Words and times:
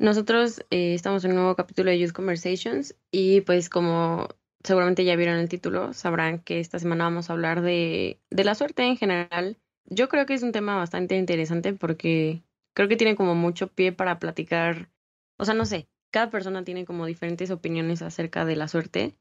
Nosotros 0.00 0.64
eh, 0.70 0.94
estamos 0.94 1.26
en 1.26 1.32
un 1.32 1.36
nuevo 1.36 1.56
capítulo 1.56 1.90
de 1.90 1.98
Youth 1.98 2.12
Conversations 2.12 2.96
y 3.12 3.42
pues 3.42 3.68
como 3.68 4.28
seguramente 4.64 5.04
ya 5.04 5.14
vieron 5.14 5.36
el 5.36 5.50
título, 5.50 5.92
sabrán 5.92 6.38
que 6.38 6.58
esta 6.58 6.78
semana 6.78 7.04
vamos 7.04 7.28
a 7.28 7.34
hablar 7.34 7.60
de, 7.60 8.18
de 8.30 8.44
la 8.44 8.54
suerte 8.54 8.82
en 8.82 8.96
general. 8.96 9.58
Yo 9.84 10.08
creo 10.08 10.24
que 10.24 10.32
es 10.32 10.42
un 10.42 10.52
tema 10.52 10.74
bastante 10.74 11.18
interesante 11.18 11.74
porque 11.74 12.42
creo 12.74 12.88
que 12.88 12.96
tiene 12.96 13.14
como 13.14 13.34
mucho 13.34 13.68
pie 13.68 13.92
para 13.92 14.18
platicar, 14.18 14.88
o 15.36 15.44
sea, 15.44 15.52
no 15.52 15.66
sé, 15.66 15.86
cada 16.10 16.30
persona 16.30 16.64
tiene 16.64 16.86
como 16.86 17.04
diferentes 17.04 17.50
opiniones 17.50 18.00
acerca 18.00 18.46
de 18.46 18.56
la 18.56 18.68
suerte 18.68 19.18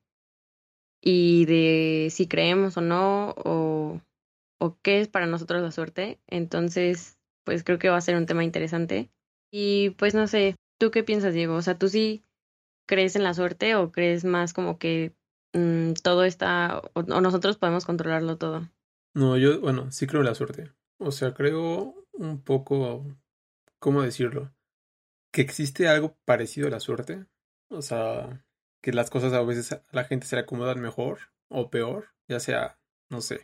y 1.02 1.44
de 1.44 2.08
si 2.10 2.26
creemos 2.30 2.78
o 2.78 2.82
no 2.82 3.32
o, 3.32 4.00
o 4.60 4.78
qué 4.82 5.02
es 5.02 5.10
para 5.10 5.26
nosotros 5.26 5.62
la 5.62 5.74
suerte. 5.74 6.22
Entonces, 6.28 7.20
pues 7.44 7.66
creo 7.66 7.80
que 7.80 7.90
va 7.90 7.98
a 7.98 8.02
ser 8.02 8.16
un 8.16 8.26
tema 8.26 8.46
interesante. 8.46 9.10
Y 9.52 9.90
pues 9.92 10.14
no 10.14 10.28
sé, 10.28 10.56
¿tú 10.80 10.90
qué 10.90 11.04
piensas, 11.04 11.34
Diego? 11.34 11.56
O 11.56 11.62
sea, 11.62 11.78
¿tú 11.78 11.90
sí 11.90 12.24
crees 12.88 13.16
en 13.16 13.24
la 13.24 13.36
suerte 13.36 13.76
o 13.76 13.92
crees 13.92 14.26
más 14.26 14.54
como 14.54 14.80
que 14.80 15.14
mm, 15.54 15.94
todo 16.02 16.24
está, 16.24 16.82
o, 16.94 17.04
nosotros 17.04 17.58
podemos 17.58 17.86
controlarlo 17.86 18.38
todo? 18.38 18.68
No, 19.14 19.38
yo, 19.38 19.62
bueno, 19.62 19.92
sí 19.92 20.08
creo 20.08 20.22
en 20.22 20.28
la 20.28 20.36
suerte. 20.36 20.72
O 20.98 21.12
sea, 21.12 21.34
creo 21.34 21.94
un 22.14 22.42
poco, 22.42 23.06
¿cómo 23.80 24.02
decirlo? 24.02 24.52
Que 25.32 25.42
existe 25.42 25.88
algo 25.88 26.18
parecido 26.26 26.68
a 26.68 26.72
la 26.72 26.80
suerte. 26.80 27.26
O 27.70 27.82
sea, 27.82 28.44
que 28.82 28.94
las 28.94 29.10
cosas 29.10 29.34
a 29.34 29.42
veces 29.44 29.74
a 29.74 29.84
la 29.92 30.06
gente 30.06 30.26
se 30.26 30.36
le 30.36 30.44
acomodan 30.44 30.82
mejor 30.82 31.20
o 31.50 31.70
peor, 31.70 32.10
ya 32.28 32.40
sea, 32.40 32.80
no 33.10 33.22
sé, 33.22 33.42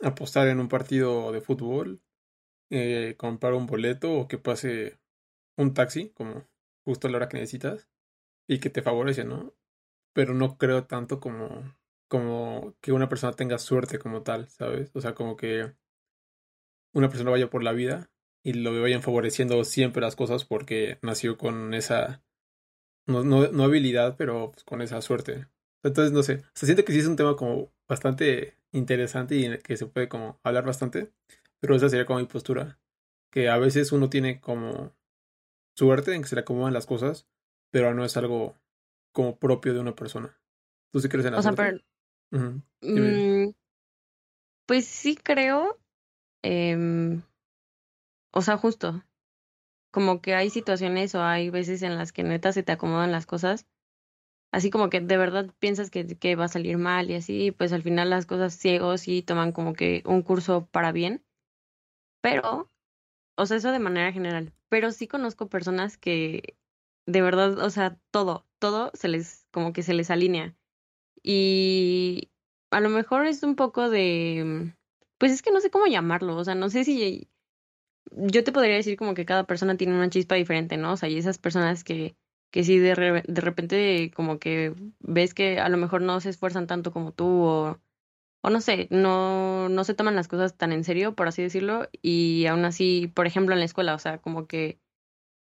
apostar 0.00 0.48
en 0.48 0.60
un 0.60 0.68
partido 0.68 1.32
de 1.32 1.40
fútbol, 1.40 2.00
eh, 2.70 3.14
comprar 3.18 3.54
un 3.54 3.66
boleto 3.66 4.12
o 4.12 4.28
que 4.28 4.38
pase 4.38 4.98
un 5.56 5.74
taxi, 5.74 6.10
como 6.10 6.46
justo 6.88 7.06
a 7.06 7.10
la 7.10 7.18
hora 7.18 7.28
que 7.28 7.36
necesitas, 7.36 7.86
y 8.48 8.60
que 8.60 8.70
te 8.70 8.80
favorece, 8.80 9.24
¿no? 9.24 9.54
Pero 10.14 10.32
no 10.32 10.56
creo 10.56 10.86
tanto 10.86 11.20
como, 11.20 11.76
como 12.08 12.74
que 12.80 12.92
una 12.92 13.10
persona 13.10 13.34
tenga 13.34 13.58
suerte 13.58 13.98
como 13.98 14.22
tal, 14.22 14.48
¿sabes? 14.48 14.90
O 14.94 15.02
sea, 15.02 15.14
como 15.14 15.36
que 15.36 15.74
una 16.94 17.10
persona 17.10 17.30
vaya 17.30 17.50
por 17.50 17.62
la 17.62 17.72
vida 17.72 18.10
y 18.42 18.54
lo 18.54 18.80
vayan 18.80 19.02
favoreciendo 19.02 19.62
siempre 19.64 20.00
las 20.00 20.16
cosas 20.16 20.46
porque 20.46 20.98
nació 21.02 21.36
con 21.36 21.74
esa, 21.74 22.22
no, 23.06 23.22
no, 23.22 23.48
no 23.48 23.64
habilidad, 23.64 24.16
pero 24.16 24.52
pues, 24.52 24.64
con 24.64 24.80
esa 24.80 25.02
suerte. 25.02 25.46
Entonces, 25.82 26.12
no 26.12 26.22
sé, 26.22 26.42
se 26.54 26.64
siente 26.64 26.84
que 26.84 26.92
sí 26.94 27.00
es 27.00 27.06
un 27.06 27.16
tema 27.16 27.36
como 27.36 27.70
bastante 27.86 28.56
interesante 28.72 29.36
y 29.36 29.44
en 29.44 29.52
el 29.52 29.62
que 29.62 29.76
se 29.76 29.86
puede 29.86 30.08
como 30.08 30.40
hablar 30.42 30.64
bastante, 30.64 31.12
pero 31.60 31.76
esa 31.76 31.90
sería 31.90 32.06
como 32.06 32.20
mi 32.20 32.26
postura, 32.26 32.80
que 33.30 33.50
a 33.50 33.58
veces 33.58 33.92
uno 33.92 34.08
tiene 34.08 34.40
como 34.40 34.96
suerte 35.78 36.14
en 36.14 36.22
que 36.22 36.28
se 36.28 36.34
le 36.34 36.40
acomodan 36.40 36.74
las 36.74 36.86
cosas, 36.86 37.28
pero 37.70 37.94
no 37.94 38.04
es 38.04 38.16
algo 38.16 38.56
como 39.12 39.38
propio 39.38 39.74
de 39.74 39.80
una 39.80 39.94
persona. 39.94 40.36
¿Tú 40.92 40.98
sí 40.98 41.08
crees 41.08 41.26
en 41.26 41.32
la 41.32 41.38
O 41.38 41.42
sea, 41.42 41.52
pero 41.52 41.78
mm, 42.30 43.50
pues 44.66 44.86
sí 44.86 45.14
creo, 45.14 45.78
em, 46.42 47.22
o 48.32 48.42
sea, 48.42 48.56
justo, 48.56 49.04
como 49.92 50.20
que 50.20 50.34
hay 50.34 50.50
situaciones 50.50 51.14
o 51.14 51.22
hay 51.22 51.48
veces 51.50 51.82
en 51.82 51.94
las 51.96 52.12
que 52.12 52.24
neta 52.24 52.52
se 52.52 52.64
te 52.64 52.72
acomodan 52.72 53.12
las 53.12 53.26
cosas, 53.26 53.68
así 54.50 54.70
como 54.70 54.90
que 54.90 55.00
de 55.00 55.16
verdad 55.16 55.54
piensas 55.60 55.90
que, 55.90 56.04
que 56.06 56.34
va 56.34 56.46
a 56.46 56.48
salir 56.48 56.76
mal 56.76 57.08
y 57.08 57.14
así, 57.14 57.52
pues 57.52 57.72
al 57.72 57.84
final 57.84 58.10
las 58.10 58.26
cosas 58.26 58.54
ciegos 58.54 59.02
sí 59.02 59.22
toman 59.22 59.52
como 59.52 59.74
que 59.74 60.02
un 60.06 60.22
curso 60.22 60.66
para 60.72 60.90
bien, 60.90 61.24
pero, 62.20 62.68
o 63.36 63.46
sea, 63.46 63.58
eso 63.58 63.70
de 63.70 63.78
manera 63.78 64.12
general, 64.12 64.52
pero 64.68 64.92
sí 64.92 65.08
conozco 65.08 65.48
personas 65.48 65.96
que 65.98 66.56
de 67.06 67.22
verdad, 67.22 67.58
o 67.60 67.70
sea, 67.70 67.98
todo, 68.10 68.46
todo 68.58 68.90
se 68.94 69.08
les, 69.08 69.46
como 69.50 69.72
que 69.72 69.82
se 69.82 69.94
les 69.94 70.10
alinea. 70.10 70.56
Y 71.22 72.30
a 72.70 72.80
lo 72.80 72.90
mejor 72.90 73.26
es 73.26 73.42
un 73.42 73.56
poco 73.56 73.90
de, 73.90 74.74
pues 75.18 75.32
es 75.32 75.42
que 75.42 75.52
no 75.52 75.60
sé 75.60 75.70
cómo 75.70 75.86
llamarlo, 75.86 76.36
o 76.36 76.44
sea, 76.44 76.54
no 76.54 76.70
sé 76.70 76.84
si 76.84 77.30
yo 78.10 78.44
te 78.44 78.52
podría 78.52 78.74
decir 78.76 78.96
como 78.96 79.14
que 79.14 79.26
cada 79.26 79.44
persona 79.44 79.76
tiene 79.76 79.94
una 79.94 80.10
chispa 80.10 80.34
diferente, 80.34 80.76
¿no? 80.76 80.92
O 80.92 80.96
sea, 80.96 81.08
y 81.08 81.18
esas 81.18 81.38
personas 81.38 81.84
que, 81.84 82.16
que 82.50 82.64
sí 82.64 82.78
de, 82.78 82.94
re- 82.94 83.22
de 83.26 83.40
repente 83.40 84.10
como 84.14 84.38
que 84.38 84.74
ves 85.00 85.34
que 85.34 85.60
a 85.60 85.68
lo 85.68 85.76
mejor 85.76 86.02
no 86.02 86.20
se 86.20 86.30
esfuerzan 86.30 86.66
tanto 86.66 86.92
como 86.92 87.12
tú 87.12 87.26
o, 87.26 87.80
o 88.42 88.50
no 88.50 88.60
sé, 88.60 88.88
no, 88.90 89.68
no 89.68 89.84
se 89.84 89.94
toman 89.94 90.16
las 90.16 90.28
cosas 90.28 90.56
tan 90.56 90.72
en 90.72 90.84
serio, 90.84 91.14
por 91.14 91.28
así 91.28 91.42
decirlo, 91.42 91.88
y 92.02 92.46
aún 92.46 92.64
así, 92.64 93.12
por 93.14 93.26
ejemplo, 93.26 93.54
en 93.54 93.60
la 93.60 93.66
escuela, 93.66 93.94
o 93.94 93.98
sea, 93.98 94.18
como 94.18 94.46
que 94.46 94.78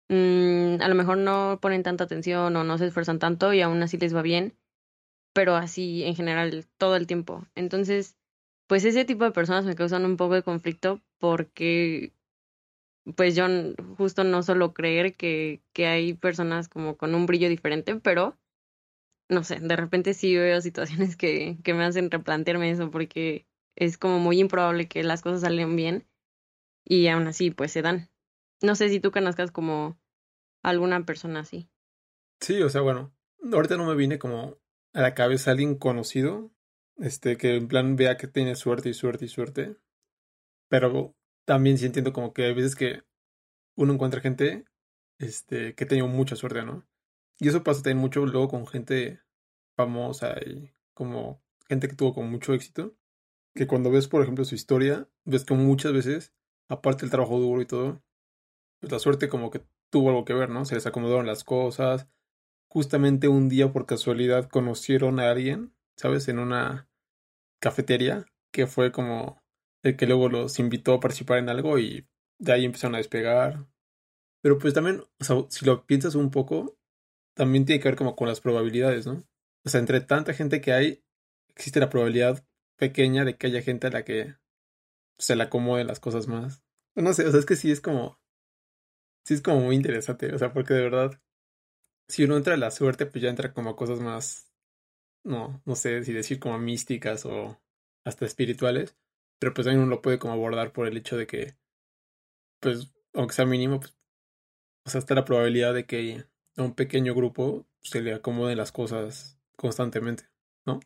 mm, 0.09 0.83
a 0.83 0.89
lo 0.89 0.95
mejor 0.95 1.19
no 1.19 1.59
ponen 1.63 1.83
tanta 1.83 2.05
atención 2.05 2.57
o 2.57 2.65
no 2.65 2.79
se 2.79 2.87
esfuerzan 2.87 3.19
tanto 3.19 3.53
y 3.55 3.63
aún 3.63 3.83
así 3.83 3.99
les 3.99 4.15
va 4.15 4.23
bien 4.23 4.57
pero 5.39 5.55
así 5.55 6.03
en 6.03 6.17
general 6.17 6.67
todo 6.79 6.97
el 6.97 7.07
tiempo. 7.07 7.47
Entonces, 7.55 8.17
pues 8.67 8.85
ese 8.85 9.05
tipo 9.05 9.23
de 9.25 9.31
personas 9.31 9.65
me 9.65 9.77
causan 9.77 10.05
un 10.05 10.17
poco 10.17 10.35
de 10.35 10.43
conflicto 10.43 11.01
porque 11.19 12.13
pues 13.17 13.37
yo 13.37 13.47
justo 13.97 14.25
no 14.25 14.43
solo 14.43 14.75
creer 14.75 15.15
que, 15.15 15.63
que 15.73 15.87
hay 15.87 16.15
personas 16.15 16.69
como 16.69 16.97
con 16.97 17.15
un 17.15 17.27
brillo 17.27 17.49
diferente, 17.49 17.95
pero 17.97 18.37
no 19.29 19.45
sé, 19.45 19.61
de 19.61 19.77
repente 19.77 20.15
sí 20.15 20.37
veo 20.37 20.61
situaciones 20.61 21.17
que, 21.17 21.59
que 21.63 21.75
me 21.75 21.85
hacen 21.85 22.11
replantearme 22.11 22.71
eso 22.71 22.91
porque 22.91 23.47
es 23.77 23.99
como 23.99 24.19
muy 24.19 24.41
improbable 24.41 24.89
que 24.89 25.03
las 25.03 25.23
cosas 25.23 25.43
salgan 25.43 25.77
bien 25.77 26.07
y 26.85 27.09
aún 27.09 27.27
así 27.27 27.51
pues 27.51 27.73
se 27.73 27.83
dan. 27.83 28.11
No 28.63 28.75
sé 28.75 28.89
si 28.89 29.01
tú 29.01 29.13
conozcas 29.13 29.53
como 29.53 30.01
alguna 30.63 31.05
persona 31.05 31.41
así. 31.41 31.71
Sí, 32.41 32.61
o 32.63 32.69
sea, 32.69 32.81
bueno, 32.81 33.15
ahorita 33.53 33.77
no 33.77 33.87
me 33.87 33.95
viene 33.95 34.19
como 34.19 34.59
a 34.95 35.01
la 35.01 35.15
cabeza 35.15 35.51
alguien 35.51 35.77
conocido, 35.77 36.51
este, 36.97 37.37
que 37.37 37.57
en 37.57 37.69
plan 37.69 37.97
vea 37.97 38.17
que 38.17 38.27
tiene 38.27 38.57
suerte 38.57 38.89
y 38.89 38.95
suerte 38.95 39.27
y 39.27 39.29
suerte, 39.29 39.77
pero 40.69 41.15
también 41.45 41.79
sí 41.79 41.87
entiendo 41.87 42.13
como 42.13 42.33
que 42.33 42.45
hay 42.45 42.55
veces 42.55 42.75
que 42.75 43.03
uno 43.77 43.93
encuentra 43.93 44.21
gente, 44.21 44.65
este, 45.19 45.75
que 45.75 45.85
ha 45.85 45.89
tenido 45.89 46.09
mucha 46.09 46.37
suerte, 46.37 46.65
¿no? 46.65 46.87
Y 47.39 47.49
eso 47.49 47.63
pasa 47.63 47.83
también 47.83 47.99
mucho 47.99 48.27
luego 48.27 48.49
con 48.49 48.67
gente 48.67 49.21
famosa 49.77 50.35
y 50.45 50.73
como 50.95 51.41
gente 51.69 51.89
que 51.89 51.95
tuvo 51.95 52.15
con 52.15 52.31
mucho 52.31 52.55
éxito, 52.55 52.97
que 53.55 53.67
cuando 53.67 53.91
ves, 53.91 54.09
por 54.09 54.23
ejemplo, 54.23 54.45
su 54.45 54.55
historia, 54.55 55.09
ves 55.25 55.45
que 55.45 55.55
muchas 55.55 55.93
veces, 55.93 56.35
aparte 56.69 57.03
del 57.03 57.11
trabajo 57.11 57.39
duro 57.39 57.61
y 57.63 57.67
todo, 57.67 58.03
pues 58.81 58.93
la 58.93 58.99
suerte 58.99 59.29
como 59.29 59.51
que 59.51 59.65
tuvo 59.91 60.11
algo 60.11 60.25
que 60.25 60.35
ver, 60.35 60.51
¿no? 60.51 60.65
Se 60.65 60.75
les 60.75 60.87
acomodaron 60.87 61.27
las 61.27 61.45
cosas, 61.45 62.09
justamente 62.69 63.29
un 63.29 63.49
día 63.49 63.73
por 63.73 63.87
casualidad 63.87 64.49
conocieron 64.49 65.21
a 65.21 65.31
alguien, 65.31 65.75
¿sabes? 65.97 66.29
En 66.29 66.39
una 66.39 66.89
cafetería, 67.61 68.27
que 68.53 68.67
fue 68.67 68.93
como 68.93 69.43
el 69.83 69.97
que 69.97 70.07
luego 70.07 70.29
los 70.29 70.59
invitó 70.59 70.95
a 70.95 71.01
participar 71.01 71.39
en 71.39 71.49
algo 71.49 71.79
y 71.79 72.07
de 72.39 72.53
ahí 72.53 72.65
empezaron 72.65 72.95
a 72.95 72.99
despegar. 72.99 73.67
Pero 74.43 74.59
pues 74.59 74.75
también, 74.75 75.03
o 75.21 75.25
sea, 75.25 75.37
si 75.49 75.65
lo 75.65 75.87
piensas 75.87 76.15
un 76.15 76.31
poco, 76.31 76.78
también 77.39 77.65
tiene 77.65 77.81
que 77.81 77.89
ver 77.89 77.97
como 77.97 78.17
con 78.17 78.27
las 78.27 78.41
probabilidades, 78.41 79.07
¿no? 79.07 79.25
O 79.65 79.69
sea, 79.69 79.79
entre 79.79 80.01
tanta 80.01 80.35
gente 80.35 80.61
que 80.61 80.73
hay, 80.73 81.05
existe 81.55 81.79
la 81.79 81.89
probabilidad 81.89 82.45
pequeña 82.77 83.25
de 83.25 83.37
que 83.37 83.47
haya 83.47 83.63
gente 83.63 83.87
a 83.87 83.91
la 83.91 84.05
que 84.05 84.35
se 85.19 85.37
le 85.37 85.45
acomoden 85.45 85.87
las 85.87 86.01
cosas 86.01 86.27
más. 86.27 86.65
No 86.97 87.13
sé, 87.13 87.25
o 87.27 87.31
sea, 87.31 87.39
es 87.39 87.47
que 87.47 87.55
sí 87.55 87.71
es 87.71 87.81
como, 87.81 88.21
sí 89.25 89.35
es 89.35 89.41
como 89.41 89.61
muy 89.61 89.77
interesante, 89.77 90.35
o 90.35 90.39
sea, 90.39 90.53
porque 90.53 90.75
de 90.75 90.83
verdad, 90.83 91.23
si 92.09 92.25
uno 92.25 92.37
entra 92.37 92.55
a 92.55 92.57
la 92.57 92.73
suerte, 92.73 93.07
pues 93.07 93.23
ya 93.23 93.31
entra 93.31 93.53
como 93.53 93.71
a 93.71 93.77
cosas 93.77 94.01
más, 94.01 94.53
no, 95.25 95.63
no 95.65 95.77
sé 95.77 96.03
si 96.03 96.13
decir 96.13 96.41
como 96.41 96.59
místicas 96.59 97.25
o 97.25 97.63
hasta 98.05 98.27
espirituales, 98.27 98.97
pero 99.39 99.55
pues 99.55 99.65
también 99.67 99.85
uno 99.85 99.91
lo 99.91 100.03
puede 100.03 100.19
como 100.19 100.35
abordar 100.35 100.73
por 100.73 100.89
el 100.89 100.97
hecho 100.97 101.17
de 101.17 101.29
que, 101.29 101.57
pues, 102.59 102.93
aunque 103.15 103.35
sea 103.35 103.47
mínimo, 103.47 103.79
pues, 103.79 103.97
o 104.85 104.91
sea, 104.91 104.99
está 104.99 105.15
la 105.15 105.25
probabilidad 105.25 105.73
de 105.73 105.87
que 105.87 106.25
a 106.59 106.63
un 106.63 106.75
pequeño 106.75 107.15
grupo 107.15 107.67
se 107.81 108.03
le 108.03 108.13
acomoden 108.13 108.59
las 108.59 108.73
cosas 108.73 109.39
constantemente, 109.57 110.25
¿no? 110.67 110.81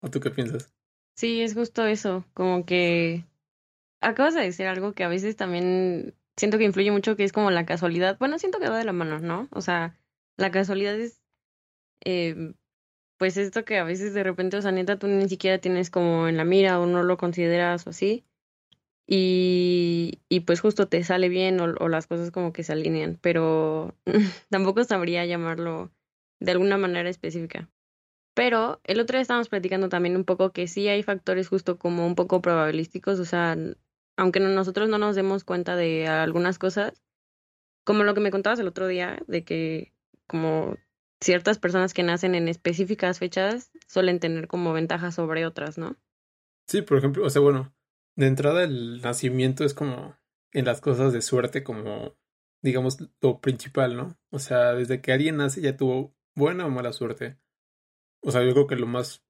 ¿O 0.00 0.10
tú 0.10 0.20
qué 0.20 0.30
piensas? 0.30 0.72
Sí, 1.16 1.40
es 1.42 1.54
justo 1.54 1.84
eso, 1.86 2.24
como 2.34 2.64
que 2.64 3.24
acabas 4.00 4.34
de 4.34 4.42
decir 4.42 4.66
algo 4.66 4.92
que 4.92 5.04
a 5.04 5.08
veces 5.08 5.36
también 5.36 6.14
siento 6.36 6.58
que 6.58 6.64
influye 6.64 6.90
mucho, 6.90 7.16
que 7.16 7.24
es 7.24 7.32
como 7.32 7.50
la 7.50 7.66
casualidad. 7.66 8.18
Bueno, 8.18 8.38
siento 8.38 8.58
que 8.58 8.68
va 8.68 8.78
de 8.78 8.84
la 8.84 8.92
mano, 8.92 9.18
¿no? 9.18 9.48
O 9.50 9.60
sea, 9.60 9.98
la 10.36 10.50
casualidad 10.50 10.94
es, 10.94 11.22
eh, 12.04 12.54
pues 13.18 13.36
esto 13.36 13.64
que 13.64 13.78
a 13.78 13.84
veces 13.84 14.14
de 14.14 14.22
repente, 14.22 14.56
o 14.58 14.62
sea, 14.62 14.72
neta, 14.72 14.98
tú 14.98 15.08
ni 15.08 15.28
siquiera 15.28 15.58
tienes 15.58 15.90
como 15.90 16.28
en 16.28 16.36
la 16.36 16.44
mira 16.44 16.78
o 16.80 16.86
no 16.86 17.02
lo 17.02 17.16
consideras 17.16 17.86
o 17.86 17.90
así. 17.90 18.24
Y, 19.08 20.20
y 20.28 20.40
pues 20.40 20.60
justo 20.60 20.88
te 20.88 21.04
sale 21.04 21.28
bien 21.28 21.60
o, 21.60 21.74
o 21.78 21.88
las 21.88 22.06
cosas 22.06 22.30
como 22.30 22.52
que 22.52 22.64
se 22.64 22.72
alinean, 22.72 23.18
pero 23.20 23.94
tampoco 24.50 24.82
sabría 24.84 25.24
llamarlo 25.26 25.92
de 26.40 26.50
alguna 26.52 26.76
manera 26.76 27.08
específica. 27.08 27.68
Pero 28.34 28.80
el 28.84 29.00
otro 29.00 29.16
día 29.16 29.22
estábamos 29.22 29.48
platicando 29.48 29.88
también 29.88 30.16
un 30.16 30.24
poco 30.24 30.50
que 30.52 30.66
sí 30.68 30.88
hay 30.88 31.02
factores 31.02 31.48
justo 31.48 31.78
como 31.78 32.06
un 32.06 32.14
poco 32.14 32.42
probabilísticos, 32.42 33.18
o 33.20 33.24
sea, 33.24 33.56
aunque 34.16 34.40
no- 34.40 34.48
nosotros 34.50 34.88
no 34.88 34.98
nos 34.98 35.16
demos 35.16 35.44
cuenta 35.44 35.76
de 35.76 36.06
algunas 36.08 36.58
cosas, 36.58 37.02
como 37.84 38.02
lo 38.02 38.14
que 38.14 38.20
me 38.20 38.30
contabas 38.32 38.58
el 38.58 38.66
otro 38.68 38.88
día, 38.88 39.22
de 39.28 39.44
que 39.44 39.92
como 40.26 40.76
ciertas 41.20 41.58
personas 41.58 41.94
que 41.94 42.02
nacen 42.02 42.34
en 42.34 42.48
específicas 42.48 43.20
fechas 43.20 43.70
suelen 43.86 44.18
tener 44.20 44.48
como 44.48 44.72
ventajas 44.72 45.14
sobre 45.14 45.46
otras, 45.46 45.78
¿no? 45.78 45.96
Sí, 46.66 46.82
por 46.82 46.98
ejemplo, 46.98 47.24
o 47.24 47.30
sea, 47.30 47.40
bueno, 47.40 47.72
de 48.16 48.26
entrada 48.26 48.64
el 48.64 49.00
nacimiento 49.02 49.64
es 49.64 49.74
como 49.74 50.16
en 50.52 50.64
las 50.64 50.80
cosas 50.80 51.12
de 51.12 51.22
suerte 51.22 51.62
como, 51.62 52.16
digamos, 52.62 52.98
lo 53.20 53.40
principal, 53.40 53.96
¿no? 53.96 54.18
O 54.30 54.38
sea, 54.38 54.72
desde 54.72 55.00
que 55.00 55.12
alguien 55.12 55.36
nace 55.36 55.60
ya 55.60 55.76
tuvo 55.76 56.14
buena 56.34 56.66
o 56.66 56.70
mala 56.70 56.92
suerte. 56.92 57.38
O 58.22 58.30
sea, 58.30 58.42
yo 58.42 58.52
creo 58.52 58.66
que 58.66 58.76
lo 58.76 58.86
más 58.86 59.22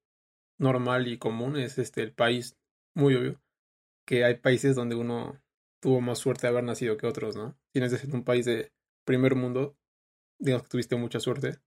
normal 0.57 1.07
y 1.07 1.17
común 1.17 1.57
es 1.57 1.77
este 1.77 2.01
el 2.01 2.13
país, 2.13 2.57
muy 2.95 3.15
obvio, 3.15 3.41
que 4.05 4.23
hay 4.23 4.35
países 4.35 4.75
donde 4.75 4.95
uno 4.95 5.41
tuvo 5.81 6.01
más 6.01 6.19
suerte 6.19 6.47
de 6.47 6.51
haber 6.51 6.63
nacido 6.63 6.97
que 6.97 7.07
otros, 7.07 7.35
¿no? 7.35 7.57
Si 7.73 7.79
naces 7.79 8.03
en 8.03 8.15
un 8.15 8.23
país 8.23 8.45
de 8.45 8.71
primer 9.05 9.35
mundo, 9.35 9.77
digamos 10.39 10.63
que 10.63 10.69
tuviste 10.69 10.95
mucha 10.95 11.19
suerte. 11.19 11.59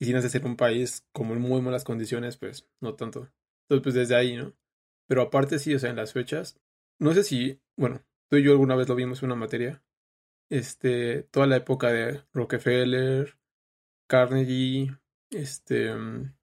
Y 0.00 0.06
si 0.06 0.12
naces 0.12 0.34
en 0.34 0.46
un 0.46 0.56
país 0.56 1.06
como 1.12 1.34
en 1.34 1.40
muy 1.40 1.60
malas 1.60 1.84
condiciones, 1.84 2.36
pues 2.36 2.68
no 2.80 2.94
tanto. 2.94 3.28
Entonces, 3.62 3.82
pues 3.82 3.94
desde 3.94 4.16
ahí, 4.16 4.36
¿no? 4.36 4.54
Pero 5.08 5.22
aparte 5.22 5.58
sí, 5.58 5.74
o 5.74 5.78
sea, 5.78 5.90
en 5.90 5.96
las 5.96 6.12
fechas, 6.12 6.60
no 7.00 7.12
sé 7.14 7.24
si, 7.24 7.60
bueno, 7.76 8.04
tú 8.28 8.36
y 8.36 8.42
yo 8.44 8.52
alguna 8.52 8.76
vez 8.76 8.88
lo 8.88 8.94
vimos 8.94 9.22
en 9.22 9.26
una 9.26 9.34
materia, 9.34 9.82
este, 10.50 11.24
toda 11.24 11.46
la 11.46 11.56
época 11.56 11.90
de 11.90 12.22
Rockefeller, 12.32 13.36
Carnegie, 14.06 14.96
este, 15.30 15.94
mm, 15.94 16.34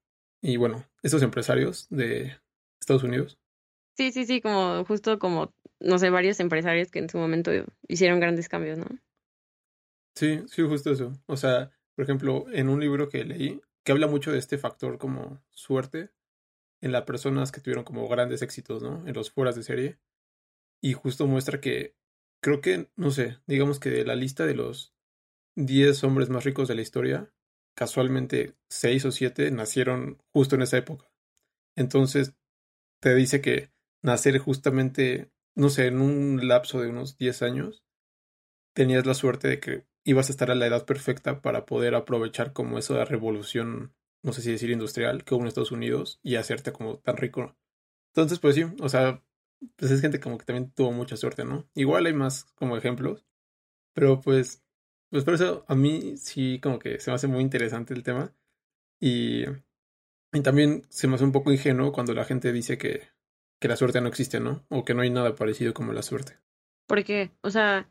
y 0.42 0.56
bueno, 0.56 0.84
estos 1.02 1.22
empresarios 1.22 1.86
de 1.90 2.36
Estados 2.80 3.04
Unidos. 3.04 3.38
Sí, 3.96 4.12
sí, 4.12 4.26
sí, 4.26 4.40
como 4.40 4.84
justo 4.84 5.18
como, 5.18 5.54
no 5.80 5.98
sé, 5.98 6.10
varios 6.10 6.40
empresarios 6.40 6.90
que 6.90 6.98
en 6.98 7.08
su 7.08 7.18
momento 7.18 7.50
hicieron 7.88 8.20
grandes 8.20 8.48
cambios, 8.48 8.78
¿no? 8.78 8.86
Sí, 10.14 10.42
sí, 10.48 10.62
justo 10.62 10.90
eso. 10.90 11.12
O 11.26 11.36
sea, 11.36 11.70
por 11.94 12.04
ejemplo, 12.04 12.46
en 12.52 12.68
un 12.68 12.80
libro 12.80 13.08
que 13.08 13.24
leí, 13.24 13.60
que 13.84 13.92
habla 13.92 14.06
mucho 14.06 14.32
de 14.32 14.38
este 14.38 14.58
factor 14.58 14.98
como 14.98 15.42
suerte 15.50 16.10
en 16.80 16.92
las 16.92 17.04
personas 17.04 17.52
que 17.52 17.60
tuvieron 17.60 17.84
como 17.84 18.08
grandes 18.08 18.42
éxitos, 18.42 18.82
¿no? 18.82 19.06
En 19.06 19.14
los 19.14 19.30
fueras 19.30 19.56
de 19.56 19.62
serie. 19.62 19.98
Y 20.82 20.92
justo 20.92 21.26
muestra 21.26 21.60
que, 21.60 21.96
creo 22.40 22.60
que, 22.60 22.90
no 22.96 23.10
sé, 23.10 23.38
digamos 23.46 23.80
que 23.80 23.90
de 23.90 24.04
la 24.04 24.14
lista 24.14 24.46
de 24.46 24.54
los 24.54 24.94
10 25.56 26.04
hombres 26.04 26.28
más 26.28 26.44
ricos 26.44 26.68
de 26.68 26.74
la 26.74 26.82
historia, 26.82 27.32
casualmente 27.74 28.54
6 28.68 29.04
o 29.06 29.10
7 29.10 29.50
nacieron 29.50 30.22
justo 30.32 30.54
en 30.56 30.62
esa 30.62 30.78
época. 30.78 31.10
Entonces, 31.76 32.34
te 33.00 33.14
dice 33.14 33.40
que 33.40 33.70
nacer 34.02 34.38
justamente, 34.38 35.30
no 35.54 35.68
sé, 35.68 35.86
en 35.86 36.00
un 36.00 36.46
lapso 36.48 36.80
de 36.80 36.88
unos 36.88 37.16
10 37.16 37.42
años, 37.42 37.84
tenías 38.74 39.06
la 39.06 39.14
suerte 39.14 39.48
de 39.48 39.60
que 39.60 39.86
ibas 40.04 40.28
a 40.28 40.32
estar 40.32 40.50
a 40.50 40.54
la 40.54 40.66
edad 40.66 40.86
perfecta 40.86 41.40
para 41.42 41.66
poder 41.66 41.94
aprovechar 41.94 42.52
como 42.52 42.78
eso 42.78 42.94
de 42.94 43.00
la 43.00 43.04
revolución, 43.06 43.94
no 44.26 44.32
sé 44.32 44.42
si 44.42 44.50
decir 44.50 44.70
industrial, 44.70 45.22
que 45.22 45.34
hubo 45.34 45.42
en 45.42 45.46
Estados 45.46 45.70
Unidos 45.70 46.18
y 46.20 46.34
hacerte 46.34 46.72
como 46.72 46.98
tan 46.98 47.16
rico. 47.16 47.56
Entonces, 48.08 48.40
pues 48.40 48.56
sí, 48.56 48.64
o 48.80 48.88
sea, 48.88 49.22
pues 49.76 49.92
es 49.92 50.00
gente 50.00 50.18
como 50.18 50.36
que 50.36 50.44
también 50.44 50.72
tuvo 50.72 50.90
mucha 50.90 51.16
suerte, 51.16 51.44
¿no? 51.44 51.68
Igual 51.74 52.06
hay 52.06 52.12
más 52.12 52.44
como 52.56 52.76
ejemplos, 52.76 53.24
pero 53.94 54.20
pues, 54.20 54.64
pues 55.10 55.22
por 55.22 55.34
eso 55.34 55.64
a 55.68 55.76
mí 55.76 56.16
sí 56.16 56.58
como 56.60 56.80
que 56.80 56.98
se 56.98 57.10
me 57.10 57.14
hace 57.14 57.28
muy 57.28 57.40
interesante 57.40 57.94
el 57.94 58.02
tema 58.02 58.34
y, 59.00 59.44
también 60.42 60.82
se 60.90 61.06
me 61.06 61.14
hace 61.14 61.24
un 61.24 61.32
poco 61.32 61.50
ingenuo 61.52 61.92
cuando 61.92 62.12
la 62.12 62.24
gente 62.24 62.52
dice 62.52 62.76
que, 62.76 63.08
que 63.60 63.68
la 63.68 63.76
suerte 63.76 64.00
no 64.00 64.08
existe, 64.08 64.40
¿no? 64.40 64.66
O 64.68 64.84
que 64.84 64.92
no 64.92 65.02
hay 65.02 65.08
nada 65.08 65.34
parecido 65.36 65.72
como 65.72 65.92
la 65.92 66.02
suerte. 66.02 66.36
Porque, 66.86 67.30
o 67.42 67.50
sea, 67.50 67.88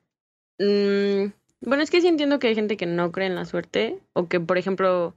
mm, 0.59 1.31
bueno, 1.61 1.81
es 1.81 1.89
que 1.89 2.01
sí 2.01 2.07
entiendo 2.07 2.39
que 2.39 2.47
hay 2.47 2.55
gente 2.55 2.77
que 2.77 2.85
no 2.85 3.11
cree 3.11 3.27
en 3.27 3.35
la 3.35 3.45
suerte 3.45 3.99
o 4.13 4.27
que, 4.27 4.39
por 4.39 4.59
ejemplo, 4.59 5.15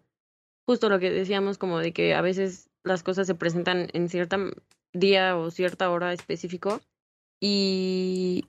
justo 0.69 0.91
lo 0.91 0.99
que 0.99 1.11
decíamos 1.11 1.57
como 1.57 1.79
de 1.79 1.95
que 1.95 2.15
a 2.15 2.21
veces 2.21 2.69
las 2.85 3.03
cosas 3.03 3.27
se 3.27 3.35
presentan 3.35 3.89
en 3.95 4.11
cierta 4.11 4.39
día 4.93 5.35
o 5.39 5.51
cierta 5.51 5.91
hora 5.91 6.13
específico 6.13 6.83
y, 7.41 8.45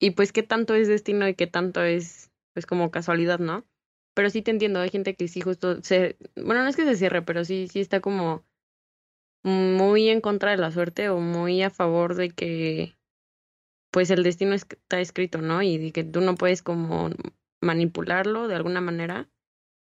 y 0.00 0.10
pues 0.10 0.32
qué 0.32 0.42
tanto 0.42 0.74
es 0.74 0.88
destino 0.88 1.28
y 1.28 1.36
qué 1.36 1.46
tanto 1.46 1.80
es 1.84 2.32
pues 2.52 2.66
como 2.66 2.90
casualidad, 2.90 3.38
¿no? 3.38 3.64
Pero 4.12 4.28
sí 4.28 4.42
te 4.42 4.50
entiendo, 4.50 4.80
hay 4.80 4.90
gente 4.90 5.14
que 5.14 5.28
sí 5.28 5.40
justo 5.40 5.80
se, 5.84 6.16
bueno, 6.34 6.64
no 6.64 6.68
es 6.68 6.74
que 6.74 6.84
se 6.84 6.96
cierre, 6.96 7.22
pero 7.22 7.44
sí, 7.44 7.68
sí 7.68 7.78
está 7.78 8.00
como 8.00 8.44
muy 9.44 10.08
en 10.08 10.20
contra 10.20 10.50
de 10.50 10.56
la 10.56 10.72
suerte 10.72 11.10
o 11.10 11.20
muy 11.20 11.62
a 11.62 11.70
favor 11.70 12.16
de 12.16 12.30
que 12.30 12.96
pues 13.92 14.10
el 14.10 14.24
destino 14.24 14.54
está 14.54 14.98
escrito, 14.98 15.40
¿no? 15.40 15.62
Y 15.62 15.78
de 15.78 15.92
que 15.92 16.02
tú 16.02 16.22
no 16.22 16.34
puedes 16.34 16.60
como 16.60 17.10
manipularlo 17.60 18.48
de 18.48 18.56
alguna 18.56 18.80
manera. 18.80 19.28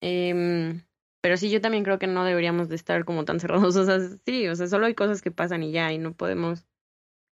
Eh, 0.01 0.86
pero 1.27 1.37
sí, 1.37 1.51
yo 1.51 1.61
también 1.61 1.83
creo 1.83 1.99
que 1.99 2.07
no 2.07 2.25
deberíamos 2.25 2.69
de 2.69 2.77
estar 2.77 3.05
como 3.05 3.25
tan 3.25 3.41
cerrados. 3.41 3.75
O 3.75 3.85
sea, 3.85 3.99
sí, 4.25 4.47
o 4.47 4.55
sea, 4.55 4.69
solo 4.69 4.87
hay 4.87 4.95
cosas 4.95 5.23
que 5.23 5.33
pasan 5.33 5.65
y 5.65 5.73
ya, 5.73 5.93
y 5.93 5.99
no 5.99 6.15
podemos, 6.15 6.69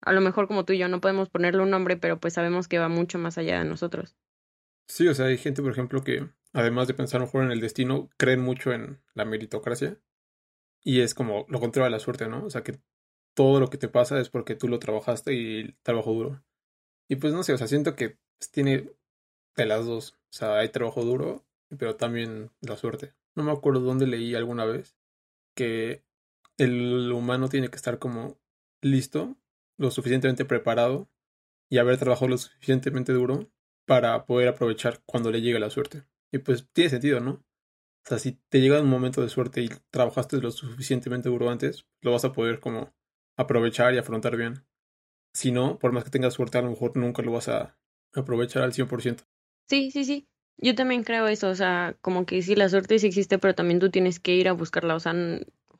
a 0.01 0.13
lo 0.13 0.21
mejor 0.21 0.47
como 0.47 0.65
tú 0.65 0.75
y 0.75 0.79
yo, 0.79 0.87
no 0.87 1.01
podemos 1.01 1.29
ponerle 1.29 1.61
un 1.61 1.71
nombre, 1.71 1.97
pero 1.97 2.21
pues 2.21 2.35
sabemos 2.35 2.69
que 2.69 2.79
va 2.79 2.89
mucho 2.89 3.19
más 3.19 3.37
allá 3.37 3.59
de 3.59 3.65
nosotros. 3.65 4.15
Sí, 4.87 5.09
o 5.09 5.15
sea, 5.17 5.27
hay 5.27 5.39
gente, 5.39 5.61
por 5.61 5.73
ejemplo, 5.73 6.05
que 6.05 6.29
además 6.53 6.87
de 6.87 6.95
pensar 6.95 7.21
mejor 7.21 7.43
en 7.43 7.51
el 7.51 7.61
destino, 7.61 8.09
creen 8.17 8.43
mucho 8.43 8.73
en 8.73 9.01
la 9.15 9.25
meritocracia. 9.25 9.99
Y 10.85 11.01
es 11.01 11.13
como 11.13 11.45
lo 11.49 11.59
contrario 11.59 11.89
a 11.89 11.91
la 11.91 11.99
suerte, 11.99 12.29
¿no? 12.29 12.45
O 12.45 12.51
sea, 12.51 12.63
que 12.63 12.79
todo 13.35 13.59
lo 13.59 13.71
que 13.71 13.79
te 13.79 13.89
pasa 13.89 14.21
es 14.21 14.31
porque 14.31 14.55
tú 14.55 14.69
lo 14.69 14.79
trabajaste 14.79 15.35
y 15.35 15.73
trabajo 15.83 16.13
duro. 16.13 16.45
Y 17.09 17.17
pues 17.17 17.33
no 17.33 17.43
sé, 17.43 17.55
o 17.55 17.59
sea, 17.59 17.67
siento 17.67 17.97
que 17.97 18.19
pues, 18.39 18.53
tiene 18.53 18.93
de 19.57 19.67
las 19.67 19.85
dos. 19.85 20.13
O 20.13 20.33
sea, 20.33 20.59
hay 20.59 20.69
trabajo 20.69 21.05
duro, 21.05 21.45
pero 21.77 21.97
también 21.97 22.53
la 22.61 22.77
suerte. 22.77 23.15
No 23.37 23.45
me 23.45 23.53
acuerdo 23.53 23.81
dónde 23.81 24.07
leí 24.07 24.35
alguna 24.35 24.65
vez 24.65 24.97
que 25.57 26.05
el 26.59 27.13
humano 27.13 27.49
tiene 27.49 27.69
que 27.69 27.77
estar 27.77 27.99
como 27.99 28.39
listo, 28.83 29.37
lo 29.79 29.91
suficientemente 29.91 30.45
preparado 30.45 31.11
y 31.71 31.79
haber 31.79 31.99
trabajado 31.99 32.29
lo 32.29 32.39
suficientemente 32.39 33.13
duro 33.13 33.51
para 33.87 34.27
poder 34.27 34.49
aprovechar 34.49 35.03
cuando 35.07 35.31
le 35.31 35.43
llegue 35.43 35.59
la 35.59 35.71
suerte. 35.71 36.05
Y 36.33 36.39
pues 36.39 36.69
tiene 36.73 36.91
sentido, 36.91 37.21
¿no? 37.21 37.33
O 37.33 38.09
sea, 38.09 38.19
si 38.19 38.33
te 38.49 38.61
llega 38.61 38.81
un 38.81 38.89
momento 38.89 39.23
de 39.23 39.29
suerte 39.29 39.63
y 39.63 39.69
trabajaste 39.91 40.39
lo 40.41 40.51
suficientemente 40.51 41.29
duro 41.29 41.51
antes, 41.51 41.87
lo 42.03 42.13
vas 42.13 42.25
a 42.25 42.33
poder 42.33 42.61
como 42.61 42.95
aprovechar 43.37 43.95
y 43.95 43.99
afrontar 43.99 44.37
bien. 44.37 44.67
Si 45.35 45.53
no, 45.53 45.79
por 45.79 45.93
más 45.93 46.05
que 46.05 46.11
tengas 46.11 46.35
suerte, 46.35 46.59
a 46.59 46.63
lo 46.63 46.71
mejor 46.71 46.97
nunca 46.97 47.23
lo 47.23 47.33
vas 47.33 47.49
a 47.49 47.79
aprovechar 48.15 48.63
al 48.63 48.73
100%. 48.73 49.25
Sí, 49.69 49.91
sí, 49.91 50.05
sí. 50.05 50.30
Yo 50.63 50.75
también 50.75 51.05
creo 51.05 51.27
eso, 51.27 51.49
o 51.49 51.55
sea, 51.55 51.97
como 52.03 52.27
que 52.27 52.43
sí, 52.43 52.55
la 52.55 52.69
suerte 52.69 52.99
sí 52.99 53.07
existe, 53.07 53.39
pero 53.39 53.55
también 53.55 53.81
tú 53.81 53.91
tienes 53.91 54.21
que 54.21 54.35
ir 54.35 54.49
a 54.49 54.53
buscarla, 54.53 54.95
o 54.95 55.01
sea, 55.01 55.15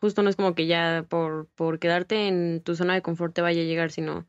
justo 0.01 0.23
no 0.23 0.31
es 0.31 0.37
como 0.37 0.55
que 0.55 0.67
ya 0.67 1.05
por, 1.09 1.49
por 1.55 1.79
quedarte 1.79 2.29
en 2.29 2.63
tu 2.63 2.75
zona 2.77 2.95
de 2.95 3.03
confort 3.03 3.35
te 3.35 3.43
vaya 3.43 3.61
a 3.61 3.65
llegar, 3.65 3.91
sino, 3.93 4.27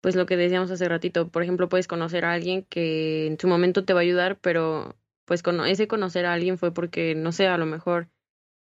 pues 0.00 0.14
lo 0.16 0.26
que 0.26 0.36
decíamos 0.36 0.70
hace 0.70 0.88
ratito, 0.88 1.28
por 1.30 1.42
ejemplo, 1.42 1.68
puedes 1.68 1.88
conocer 1.88 2.24
a 2.24 2.32
alguien 2.32 2.64
que 2.64 3.26
en 3.26 3.38
su 3.38 3.48
momento 3.48 3.84
te 3.84 3.92
va 3.94 4.00
a 4.00 4.02
ayudar, 4.02 4.38
pero 4.40 4.96
pues 5.24 5.42
con 5.42 5.64
ese 5.66 5.88
conocer 5.88 6.24
a 6.26 6.32
alguien 6.34 6.58
fue 6.58 6.72
porque, 6.72 7.14
no 7.14 7.32
sé, 7.32 7.46
a 7.48 7.58
lo 7.58 7.66
mejor, 7.66 8.08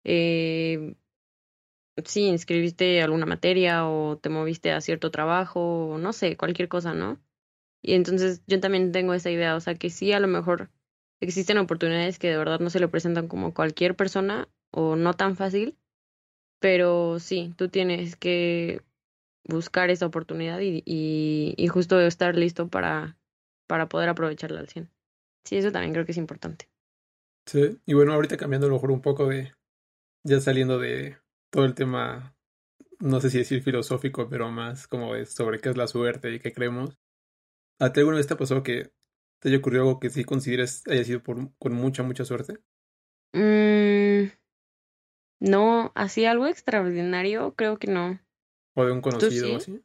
eh, 0.06 0.96
sí, 2.06 2.28
inscribiste 2.28 3.02
alguna 3.02 3.26
materia 3.26 3.88
o 3.88 4.18
te 4.18 4.30
moviste 4.30 4.72
a 4.72 4.82
cierto 4.82 5.12
trabajo, 5.12 5.90
o 5.90 5.98
no 5.98 6.14
sé, 6.14 6.38
cualquier 6.38 6.70
cosa, 6.70 6.94
¿no? 6.94 7.20
Y 7.82 7.94
entonces 7.94 8.42
yo 8.48 8.60
también 8.60 8.92
tengo 8.92 9.14
esa 9.14 9.30
idea, 9.32 9.56
o 9.56 9.60
sea, 9.60 9.76
que 9.76 9.90
sí, 9.90 10.12
a 10.12 10.20
lo 10.20 10.28
mejor 10.28 10.70
existen 11.20 11.58
oportunidades 11.58 12.20
que 12.20 12.30
de 12.30 12.38
verdad 12.38 12.60
no 12.60 12.70
se 12.70 12.80
le 12.80 12.88
presentan 12.88 13.28
como 13.28 13.54
cualquier 13.54 13.96
persona 13.96 14.48
o 14.72 14.96
no 14.96 15.14
tan 15.14 15.36
fácil, 15.36 15.78
pero 16.60 17.20
sí, 17.20 17.54
tú 17.58 17.70
tienes 17.70 18.16
que 18.16 18.82
buscar 19.44 19.90
esa 19.90 20.06
oportunidad 20.06 20.60
y, 20.60 20.84
y, 20.86 21.54
y 21.58 21.68
justo 21.68 22.00
estar 22.00 22.36
listo 22.36 22.68
para, 22.68 23.18
para 23.68 23.88
poder 23.88 24.10
aprovecharla 24.10 24.60
al 24.60 24.68
100. 24.68 24.90
Sí, 25.46 25.58
eso 25.58 25.72
también 25.72 25.94
creo 25.94 26.06
que 26.06 26.12
es 26.12 26.18
importante. 26.18 26.70
Sí, 27.46 27.80
y 27.86 27.94
bueno, 27.94 28.14
ahorita 28.14 28.36
cambiando 28.36 28.68
a 28.68 28.70
lo 28.70 28.76
mejor 28.76 28.92
un 28.92 29.02
poco 29.02 29.28
de, 29.28 29.54
ya 30.24 30.42
saliendo 30.42 30.80
de 30.80 31.18
todo 31.50 31.64
el 31.64 31.76
tema 31.76 32.38
no 33.00 33.22
sé 33.22 33.30
si 33.30 33.38
decir 33.40 33.62
filosófico, 33.62 34.28
pero 34.30 34.52
más 34.52 34.88
como 34.88 35.14
de 35.14 35.26
sobre 35.26 35.60
qué 35.60 35.70
es 35.70 35.78
la 35.78 35.88
suerte 35.88 36.34
y 36.34 36.40
qué 36.40 36.52
creemos. 36.52 36.98
¿A 37.80 37.94
ti 37.94 38.00
alguna 38.00 38.18
vez 38.18 38.28
te 38.28 38.34
ha 38.34 38.38
pasado 38.38 38.64
que 38.64 38.92
te 39.40 39.50
haya 39.50 39.60
ocurrido 39.60 39.84
algo 39.84 40.00
que 40.00 40.10
sí 40.10 40.24
consideres 40.24 40.84
haya 40.88 41.04
sido 41.04 41.22
por, 41.22 41.52
con 41.58 41.74
mucha, 41.74 42.04
mucha 42.04 42.26
suerte? 42.26 42.60
Mm, 43.34 44.32
no, 45.40 45.92
así 45.94 46.26
algo 46.26 46.48
extraordinario, 46.48 47.54
creo 47.56 47.78
que 47.78 47.88
no. 47.88 48.20
¿O 48.74 48.86
de 48.86 48.92
un 48.92 49.02
conocido 49.02 49.48
sí? 49.48 49.54
o 49.54 49.58
así? 49.58 49.84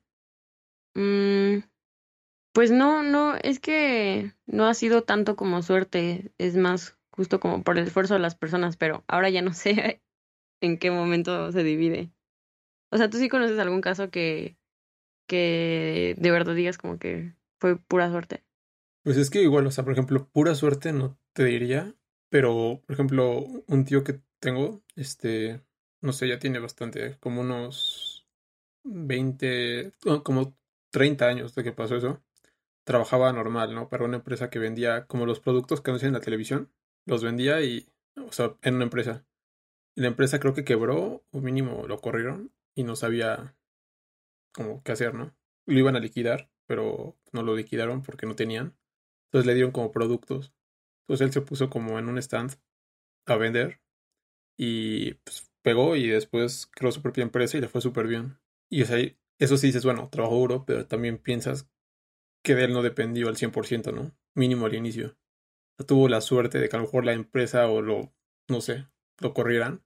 Mm, 0.95 1.65
pues 2.55 2.71
no, 2.71 3.03
no, 3.03 3.35
es 3.43 3.61
que 3.61 4.33
no 4.47 4.67
ha 4.67 4.75
sido 4.75 5.03
tanto 5.03 5.37
como 5.37 5.63
suerte, 5.63 6.33
es 6.39 6.57
más 6.57 6.99
justo 7.11 7.41
como 7.41 7.63
por 7.63 7.79
el 7.79 7.87
esfuerzo 7.87 8.15
de 8.15 8.21
las 8.21 8.35
personas, 8.35 8.77
pero 8.77 9.05
ahora 9.07 9.29
ya 9.29 9.43
no 9.43 9.53
sé 9.55 10.03
en 10.63 10.79
qué 10.79 10.91
momento 10.91 11.53
se 11.53 11.63
divide. 11.63 12.11
O 12.91 12.97
sea, 12.99 13.11
¿tú 13.11 13.19
sí 13.19 13.29
conoces 13.29 13.59
algún 13.59 13.83
caso 13.83 14.11
que, 14.11 14.57
que 15.27 16.15
de 16.19 16.31
verdad 16.31 16.55
digas 16.55 16.79
como 16.79 16.99
que 16.99 17.35
fue 17.63 17.77
pura 17.77 18.11
suerte? 18.11 18.45
Pues 19.05 19.17
es 19.17 19.31
que 19.31 19.41
igual, 19.41 19.65
o 19.69 19.71
sea, 19.71 19.85
por 19.85 19.93
ejemplo, 19.93 20.29
pura 20.33 20.57
suerte 20.57 20.93
no 20.93 21.17
te 21.33 21.45
diría, 21.45 21.95
pero 22.29 22.83
por 22.85 22.93
ejemplo, 22.93 23.45
un 23.69 23.85
tío 23.85 24.03
que 24.03 24.21
tengo, 24.41 24.83
este, 24.97 25.63
no 26.01 26.13
sé, 26.13 26.27
ya 26.27 26.41
tiene 26.41 26.59
bastante, 26.59 27.19
como 27.21 27.41
unos 27.41 28.27
20, 28.83 29.93
no, 30.05 30.25
como 30.25 30.59
30 30.91 31.29
años 31.29 31.55
de 31.55 31.63
que 31.63 31.71
pasó 31.73 31.97
eso. 31.97 32.21
Trabajaba 32.85 33.33
normal, 33.33 33.77
¿no? 33.77 33.89
Para 33.89 34.05
una 34.05 34.17
empresa 34.17 34.51
que 34.51 34.59
vendía 34.59 35.07
como 35.07 35.25
los 35.25 35.39
productos 35.39 35.81
que 35.81 35.93
anuncian 35.93 36.09
en 36.09 36.15
la 36.15 36.21
televisión, 36.21 36.73
los 37.07 37.23
vendía 37.23 37.63
y, 37.63 37.89
o 38.17 38.33
sea, 38.33 38.57
en 38.63 38.75
una 38.75 38.85
empresa. 38.85 39.25
Y 39.95 40.01
la 40.01 40.09
empresa 40.09 40.41
creo 40.41 40.53
que 40.53 40.65
quebró, 40.65 41.25
o 41.31 41.41
mínimo 41.41 41.87
lo 41.87 42.01
corrieron, 42.01 42.53
y 42.75 42.83
no 42.83 42.97
sabía 42.97 43.57
como 44.53 44.83
qué 44.83 44.91
hacer, 44.93 45.15
¿no? 45.15 45.33
Lo 45.67 45.79
iban 45.79 45.95
a 45.95 46.01
liquidar, 46.01 46.52
pero 46.67 47.17
no 47.33 47.43
lo 47.43 47.57
liquidaron 47.57 48.03
porque 48.03 48.27
no 48.27 48.37
tenían. 48.37 48.77
Entonces 49.27 49.47
le 49.47 49.55
dieron 49.55 49.73
como 49.73 49.93
productos. 49.93 50.53
Entonces 51.03 51.27
él 51.27 51.33
se 51.33 51.41
puso 51.41 51.71
como 51.71 51.99
en 51.99 52.09
un 52.09 52.19
stand 52.19 52.59
a 53.27 53.37
vender 53.37 53.81
y 54.59 55.15
pues 55.15 55.51
pegó 55.63 55.97
y 55.97 56.09
después 56.09 56.67
creó 56.67 56.93
su 56.93 57.03
propia 57.03 57.23
empresa 57.23 57.57
y 57.57 57.61
le 57.61 57.69
fue 57.69 57.81
súper 57.81 58.07
bien. 58.07 58.39
Y 58.71 58.83
o 58.83 58.87
sea, 58.87 58.99
eso 59.39 59.57
sí 59.57 59.69
dices, 59.69 59.85
bueno, 59.85 60.09
trabajó 60.11 60.37
duro, 60.37 60.65
pero 60.65 60.87
también 60.87 61.19
piensas 61.19 61.69
que 62.45 62.55
de 62.55 62.65
él 62.65 62.73
no 62.73 62.83
dependió 62.83 63.29
al 63.29 63.37
100%, 63.37 63.93
¿no? 63.93 64.13
Mínimo 64.35 64.67
al 64.67 64.75
inicio. 64.75 65.17
Tuvo 65.87 66.09
la 66.09 66.21
suerte 66.21 66.59
de 66.59 66.69
que 66.69 66.77
a 66.77 66.79
lo 66.79 66.87
mejor 66.87 67.05
la 67.05 67.13
empresa 67.13 67.67
o 67.69 67.83
lo, 67.83 68.15
no 68.49 68.61
sé, 68.61 68.87
lo 69.19 69.35
corrieran 69.35 69.85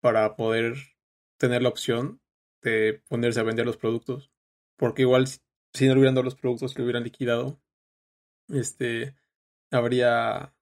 para 0.00 0.36
poder 0.36 0.74
tener 1.38 1.62
la 1.62 1.68
opción 1.68 2.20
de 2.62 3.02
ponerse 3.08 3.40
a 3.40 3.44
vender 3.44 3.66
los 3.66 3.76
productos. 3.76 4.32
Porque 4.76 5.02
igual 5.02 5.26
si 5.74 5.86
no 5.86 5.94
le 5.94 6.00
hubieran 6.00 6.14
dado 6.14 6.24
los 6.24 6.36
productos 6.36 6.74
que 6.74 6.82
hubieran 6.82 7.04
liquidado, 7.04 7.60
este, 8.48 9.14
habría 9.70 10.54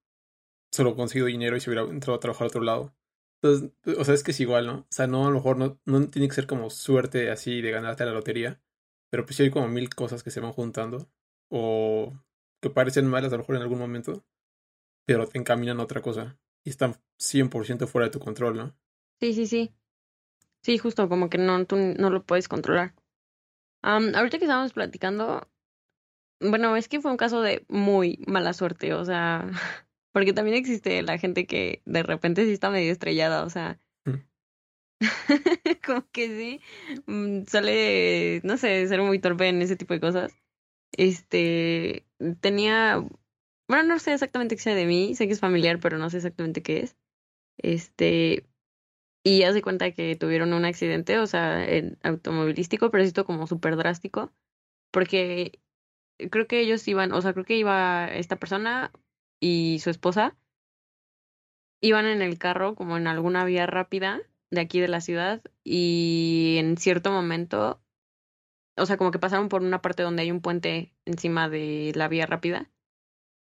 solo 0.73 0.97
conseguido 0.97 1.27
dinero 1.27 1.57
y 1.57 1.61
se 1.61 1.71
hubiera 1.71 1.89
entrado 1.89 2.17
a 2.17 2.21
trabajar 2.21 2.45
a 2.45 2.49
otro 2.49 2.63
lado. 2.63 2.95
Entonces, 3.43 3.71
o 3.99 4.05
sea, 4.05 4.15
es 4.15 4.23
que 4.23 4.33
es 4.33 4.41
igual, 4.41 4.67
¿no? 4.67 4.79
O 4.81 4.87
sea, 4.91 5.07
no, 5.07 5.27
a 5.27 5.31
lo 5.31 5.37
mejor 5.37 5.57
no, 5.57 5.79
no 5.85 6.09
tiene 6.09 6.29
que 6.29 6.35
ser 6.35 6.47
como 6.47 6.71
suerte 6.71 7.31
así 7.31 7.61
de 7.61 7.71
ganarte 7.71 8.05
la 8.05 8.13
lotería, 8.13 8.61
pero 9.11 9.25
pues 9.25 9.37
sí 9.37 9.45
hay 9.45 9.51
como 9.51 9.69
mil 9.69 9.95
cosas 9.95 10.23
que 10.23 10.31
se 10.31 10.41
van 10.41 10.53
juntando 10.53 11.09
o 11.49 12.13
que 12.61 12.71
parecen 12.71 13.07
malas 13.07 13.33
a 13.33 13.37
lo 13.37 13.43
mejor 13.43 13.57
en 13.57 13.63
algún 13.63 13.79
momento, 13.79 14.25
pero 15.07 15.27
te 15.27 15.39
encaminan 15.39 15.81
a 15.81 15.85
otra 15.85 16.03
cosa 16.03 16.39
y 16.65 16.71
están 16.71 16.97
100% 17.19 17.87
fuera 17.87 18.07
de 18.07 18.11
tu 18.11 18.19
control, 18.19 18.57
¿no? 18.57 18.77
Sí, 19.21 19.33
sí, 19.35 19.47
sí. 19.47 19.73
Sí, 20.63 20.79
justo 20.79 21.09
como 21.09 21.31
que 21.31 21.39
no, 21.39 21.65
tú 21.65 21.77
no 21.77 22.11
lo 22.11 22.25
puedes 22.25 22.49
controlar. 22.49 22.95
Am, 23.87 24.13
ahorita 24.17 24.39
que 24.39 24.47
estábamos 24.47 24.73
platicando, 24.73 25.49
bueno, 26.41 26.77
es 26.77 26.89
que 26.89 27.01
fue 27.01 27.13
un 27.13 27.17
caso 27.17 27.41
de 27.41 27.65
muy 27.69 28.19
mala 28.27 28.53
suerte, 28.53 28.93
o 28.95 29.05
sea, 29.05 29.49
porque 30.13 30.33
también 30.33 30.57
existe 30.57 31.03
la 31.03 31.19
gente 31.19 31.47
que 31.47 31.83
de 31.85 32.03
repente 32.03 32.45
sí 32.45 32.53
está 32.53 32.69
medio 32.69 32.91
estrellada, 32.91 33.45
o 33.45 33.51
sea, 33.51 33.81
Mm. 34.07 34.23
como 35.87 36.09
que 36.11 36.29
sí, 36.29 36.61
mm, 37.07 37.45
suele, 37.47 38.41
no 38.45 38.57
sé, 38.57 38.87
ser 38.89 39.03
muy 39.03 39.19
torpe 39.19 39.49
en 39.49 39.63
ese 39.63 39.77
tipo 39.77 39.95
de 39.95 40.01
cosas. 40.01 40.35
Este, 40.93 42.07
tenía, 42.41 43.05
bueno, 43.69 43.85
no 43.85 43.99
sé 43.99 44.15
exactamente 44.15 44.57
qué 44.57 44.63
sea 44.63 44.75
de 44.75 44.87
mí, 44.87 45.15
sé 45.15 45.27
que 45.27 45.35
es 45.35 45.41
familiar, 45.41 45.79
pero 45.81 45.99
no 45.99 46.11
sé 46.11 46.19
exactamente 46.19 46.63
qué 46.63 46.81
es. 46.81 46.97
Este, 47.59 48.47
y 49.27 49.43
hace 49.43 49.61
cuenta 49.61 49.91
que 49.91 50.15
tuvieron 50.15 50.53
un 50.53 50.65
accidente, 50.65 51.19
o 51.19 51.27
sea, 51.27 51.65
en 51.69 51.99
automovilístico, 52.05 52.93
pero 52.93 53.03
esto 53.03 53.25
como 53.25 53.49
súper 53.49 53.75
drástico, 53.77 54.33
porque 54.93 55.61
creo 56.31 56.47
que 56.47 56.61
ellos 56.61 56.87
iban, 56.87 57.11
o 57.13 57.21
sea, 57.21 57.33
creo 57.33 57.45
que 57.45 57.57
iba 57.57 58.07
esta 58.07 58.37
persona 58.37 58.93
y 59.41 59.81
su 59.81 59.91
esposa, 59.91 60.37
iban 61.81 62.07
en 62.07 62.23
el 62.23 62.39
carro 62.39 62.77
como 62.77 62.97
en 62.99 63.09
alguna 63.09 63.45
vía 63.45 63.67
rápida 63.67 64.23
de 64.53 64.61
aquí 64.61 64.79
de 64.79 64.89
la 64.89 65.01
ciudad 65.01 65.43
y 65.65 66.59
en 66.61 66.77
cierto 66.77 67.11
momento, 67.11 67.83
o 68.77 68.87
sea, 68.87 68.97
como 68.97 69.11
que 69.11 69.19
pasaron 69.19 69.49
por 69.49 69.63
una 69.63 69.83
parte 69.83 70.05
donde 70.05 70.23
hay 70.23 70.31
un 70.31 70.41
puente 70.41 70.95
encima 71.05 71.49
de 71.49 71.91
la 71.97 72.07
vía 72.07 72.27
rápida 72.27 72.71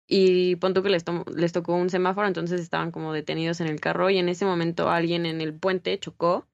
y 0.09 0.57
pon 0.57 0.73
que 0.73 0.89
les, 0.89 1.05
to- 1.05 1.25
les 1.35 1.53
tocó 1.53 1.75
un 1.75 1.89
semáforo, 1.91 2.27
entonces 2.27 2.61
estaban 2.61 2.91
como 2.91 3.13
detenidos 3.13 3.61
en 3.61 3.67
el 3.67 3.79
carro 3.81 4.09
y 4.11 4.17
en 4.19 4.29
ese 4.29 4.45
momento 4.45 4.89
alguien 4.89 5.25
en 5.27 5.41
el 5.41 5.53
puente 5.55 5.99
chocó 5.99 6.47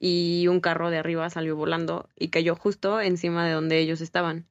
y 0.00 0.48
un 0.48 0.60
carro 0.60 0.90
de 0.90 0.98
arriba 0.98 1.30
salió 1.30 1.56
volando 1.56 2.08
y 2.16 2.28
cayó 2.30 2.56
justo 2.56 3.00
encima 3.00 3.46
de 3.46 3.52
donde 3.54 3.78
ellos 3.80 4.00
estaban. 4.02 4.48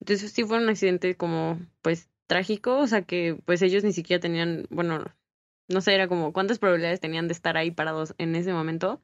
Entonces 0.00 0.32
sí 0.32 0.44
fue 0.44 0.58
un 0.58 0.68
accidente 0.68 1.16
como 1.16 1.60
pues 1.82 2.10
trágico, 2.26 2.78
o 2.78 2.86
sea 2.86 3.02
que 3.02 3.38
pues 3.46 3.62
ellos 3.62 3.84
ni 3.84 3.92
siquiera 3.92 4.20
tenían, 4.20 4.66
bueno, 4.70 5.04
no 5.68 5.80
sé, 5.80 5.94
era 5.94 6.08
como 6.08 6.32
cuántas 6.32 6.58
probabilidades 6.58 7.00
tenían 7.00 7.28
de 7.28 7.34
estar 7.34 7.56
ahí 7.56 7.70
parados 7.70 8.14
en 8.18 8.36
ese 8.36 8.52
momento. 8.52 9.02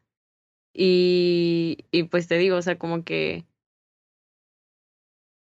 Y, 0.75 1.87
y 1.93 2.05
pues 2.05 2.29
te 2.29 2.39
digo, 2.39 2.57
o 2.57 2.63
sea, 2.63 2.79
como 2.79 3.05
que 3.05 3.47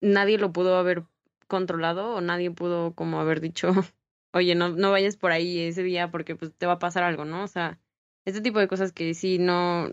nadie 0.01 0.39
lo 0.39 0.53
pudo 0.53 0.77
haber 0.77 1.05
controlado 1.49 2.15
o 2.15 2.21
nadie 2.21 2.51
pudo 2.51 2.95
como 2.95 3.21
haber 3.21 3.41
dicho, 3.41 3.73
oye, 4.33 4.55
no, 4.55 4.71
no 4.71 4.91
vayas 4.91 5.17
por 5.17 5.33
ahí 5.33 5.61
ese 5.61 5.83
día 5.83 6.11
porque 6.11 6.37
pues 6.37 6.55
te 6.55 6.67
va 6.67 6.75
a 6.75 6.79
pasar 6.79 7.03
algo, 7.03 7.25
¿no? 7.25 7.43
O 7.43 7.49
sea, 7.49 7.81
este 8.25 8.41
tipo 8.41 8.61
de 8.61 8.69
cosas 8.69 8.93
que 8.93 9.15
sí 9.15 9.39
no, 9.39 9.91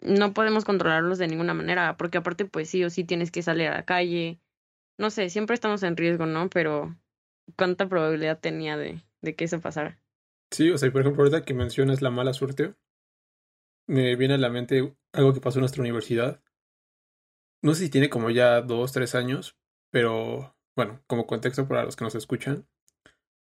no 0.00 0.32
podemos 0.34 0.64
controlarlos 0.64 1.18
de 1.18 1.28
ninguna 1.28 1.54
manera, 1.54 1.96
porque 1.96 2.18
aparte 2.18 2.44
pues 2.44 2.68
sí 2.68 2.82
o 2.84 2.90
sí 2.90 3.04
tienes 3.04 3.30
que 3.30 3.42
salir 3.42 3.68
a 3.68 3.76
la 3.76 3.84
calle. 3.84 4.40
No 4.98 5.10
sé, 5.10 5.30
siempre 5.30 5.54
estamos 5.54 5.82
en 5.82 5.96
riesgo, 5.96 6.26
¿no? 6.26 6.50
Pero 6.50 6.96
¿cuánta 7.56 7.88
probabilidad 7.88 8.40
tenía 8.40 8.76
de, 8.76 9.00
de 9.20 9.34
que 9.34 9.44
eso 9.44 9.60
pasara? 9.60 9.98
Sí, 10.50 10.70
o 10.70 10.78
sea, 10.78 10.90
por 10.92 11.00
ejemplo, 11.00 11.22
ahorita 11.22 11.44
que 11.44 11.54
mencionas 11.54 12.02
la 12.02 12.10
mala 12.10 12.34
suerte, 12.34 12.74
me 13.86 14.16
viene 14.16 14.34
a 14.34 14.38
la 14.38 14.50
mente 14.50 14.94
algo 15.12 15.32
que 15.32 15.40
pasó 15.40 15.58
en 15.58 15.62
nuestra 15.62 15.80
universidad. 15.80 16.42
No 17.62 17.74
sé 17.74 17.84
si 17.84 17.90
tiene 17.90 18.10
como 18.10 18.30
ya 18.30 18.60
dos, 18.60 18.92
tres 18.92 19.14
años, 19.14 19.56
pero 19.90 20.56
bueno, 20.76 21.02
como 21.06 21.26
contexto 21.26 21.68
para 21.68 21.84
los 21.84 21.96
que 21.96 22.04
nos 22.04 22.14
escuchan, 22.14 22.66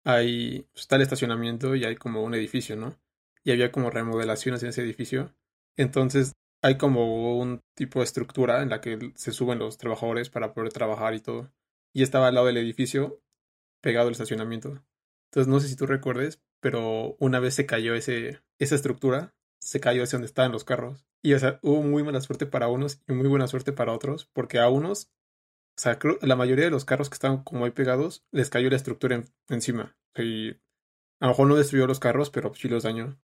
hay, 0.04 0.68
pues, 0.72 0.86
el 0.90 1.02
estacionamiento 1.02 1.74
y 1.74 1.84
hay 1.84 1.96
como 1.96 2.22
un 2.22 2.34
edificio, 2.34 2.76
¿no? 2.76 2.98
Y 3.44 3.52
había 3.52 3.72
como 3.72 3.90
remodelaciones 3.90 4.62
en 4.62 4.70
ese 4.70 4.82
edificio. 4.82 5.34
Entonces 5.76 6.32
hay 6.62 6.78
como 6.78 7.38
un 7.38 7.62
tipo 7.74 8.00
de 8.00 8.04
estructura 8.04 8.62
en 8.62 8.70
la 8.70 8.80
que 8.80 9.12
se 9.14 9.32
suben 9.32 9.58
los 9.58 9.78
trabajadores 9.78 10.30
para 10.30 10.52
poder 10.52 10.72
trabajar 10.72 11.14
y 11.14 11.20
todo. 11.20 11.52
Y 11.92 12.02
estaba 12.02 12.28
al 12.28 12.34
lado 12.34 12.46
del 12.46 12.56
edificio, 12.58 13.20
pegado 13.80 14.08
al 14.08 14.12
estacionamiento. 14.12 14.84
Entonces 15.30 15.48
no 15.48 15.60
sé 15.60 15.68
si 15.68 15.76
tú 15.76 15.86
recuerdes, 15.86 16.40
pero 16.60 17.16
una 17.18 17.40
vez 17.40 17.54
se 17.54 17.66
cayó 17.66 17.94
ese, 17.94 18.40
esa 18.58 18.74
estructura, 18.74 19.34
se 19.60 19.80
cayó 19.80 20.02
hacia 20.02 20.16
donde 20.18 20.26
estaban 20.26 20.52
los 20.52 20.64
carros. 20.64 21.06
Y 21.22 21.34
o 21.34 21.38
sea, 21.38 21.58
hubo 21.62 21.82
muy 21.82 22.02
mala 22.02 22.20
suerte 22.20 22.46
para 22.46 22.68
unos 22.68 23.00
y 23.08 23.12
muy 23.12 23.28
buena 23.28 23.48
suerte 23.48 23.72
para 23.72 23.92
otros, 23.92 24.26
porque 24.32 24.58
a 24.58 24.68
unos, 24.68 25.10
o 25.76 25.80
sea, 25.80 25.98
la 26.22 26.36
mayoría 26.36 26.64
de 26.66 26.70
los 26.70 26.84
carros 26.84 27.10
que 27.10 27.14
estaban 27.14 27.42
como 27.42 27.64
ahí 27.64 27.70
pegados, 27.70 28.24
les 28.32 28.50
cayó 28.50 28.70
la 28.70 28.76
estructura 28.76 29.16
en- 29.16 29.26
encima. 29.48 29.96
Y 30.16 30.50
a 30.52 31.26
lo 31.26 31.28
mejor 31.28 31.48
no 31.48 31.56
destruyó 31.56 31.86
los 31.86 32.00
carros, 32.00 32.30
pero 32.30 32.54
sí 32.54 32.68
los 32.68 32.84
dañó. 32.84 33.18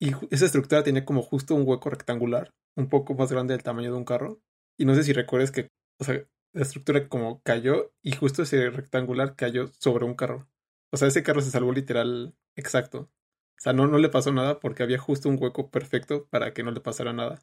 Y 0.00 0.12
esa 0.30 0.46
estructura 0.46 0.82
tenía 0.82 1.04
como 1.04 1.22
justo 1.22 1.54
un 1.54 1.66
hueco 1.66 1.90
rectangular, 1.90 2.54
un 2.76 2.88
poco 2.88 3.14
más 3.14 3.32
grande 3.32 3.54
del 3.54 3.62
tamaño 3.62 3.90
de 3.92 3.98
un 3.98 4.04
carro. 4.04 4.40
Y 4.78 4.84
no 4.84 4.94
sé 4.94 5.02
si 5.02 5.12
recuerdes 5.12 5.50
que, 5.50 5.68
o 6.00 6.04
sea, 6.04 6.24
la 6.52 6.62
estructura 6.62 7.08
como 7.08 7.42
cayó 7.42 7.92
y 8.02 8.12
justo 8.12 8.42
ese 8.42 8.70
rectangular 8.70 9.36
cayó 9.36 9.68
sobre 9.78 10.04
un 10.04 10.14
carro. 10.14 10.48
O 10.92 10.96
sea, 10.96 11.08
ese 11.08 11.22
carro 11.22 11.40
se 11.40 11.50
salvó 11.50 11.72
literal 11.72 12.34
exacto. 12.56 13.10
O 13.58 13.60
sea, 13.60 13.72
no, 13.72 13.88
no 13.88 13.98
le 13.98 14.08
pasó 14.08 14.32
nada 14.32 14.60
porque 14.60 14.82
había 14.84 14.98
justo 14.98 15.28
un 15.28 15.36
hueco 15.40 15.70
perfecto 15.70 16.26
para 16.28 16.54
que 16.54 16.62
no 16.62 16.70
le 16.70 16.80
pasara 16.80 17.12
nada. 17.12 17.42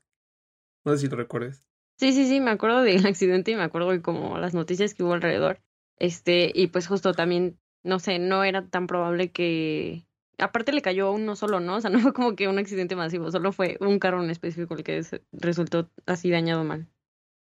No 0.85 0.93
sé 0.93 0.99
si 0.99 1.07
lo 1.09 1.17
recuerdes. 1.17 1.65
Sí, 1.97 2.11
sí, 2.13 2.27
sí, 2.27 2.39
me 2.39 2.51
acuerdo 2.51 2.81
del 2.81 3.05
accidente 3.07 3.51
y 3.51 3.55
me 3.55 3.63
acuerdo 3.63 3.91
de 3.91 4.01
como 4.01 4.37
las 4.37 4.53
noticias 4.53 4.93
que 4.93 5.03
hubo 5.03 5.13
alrededor. 5.13 5.61
Este, 5.97 6.51
y 6.53 6.67
pues 6.67 6.87
justo 6.87 7.13
también, 7.13 7.59
no 7.83 7.99
sé, 7.99 8.19
no 8.19 8.43
era 8.43 8.67
tan 8.67 8.87
probable 8.87 9.31
que, 9.31 10.05
aparte 10.37 10.73
le 10.73 10.81
cayó 10.81 11.07
a 11.07 11.11
uno 11.11 11.35
solo, 11.35 11.59
¿no? 11.59 11.77
O 11.77 11.81
sea, 11.81 11.89
no 11.91 11.99
fue 11.99 12.13
como 12.13 12.35
que 12.35 12.47
un 12.47 12.59
accidente 12.59 12.95
masivo, 12.95 13.31
solo 13.31 13.51
fue 13.51 13.77
un 13.79 13.99
carro 13.99 14.23
en 14.23 14.29
específico 14.29 14.75
el 14.75 14.83
que 14.83 15.01
resultó 15.31 15.89
así 16.05 16.29
dañado 16.29 16.63
mal. 16.63 16.87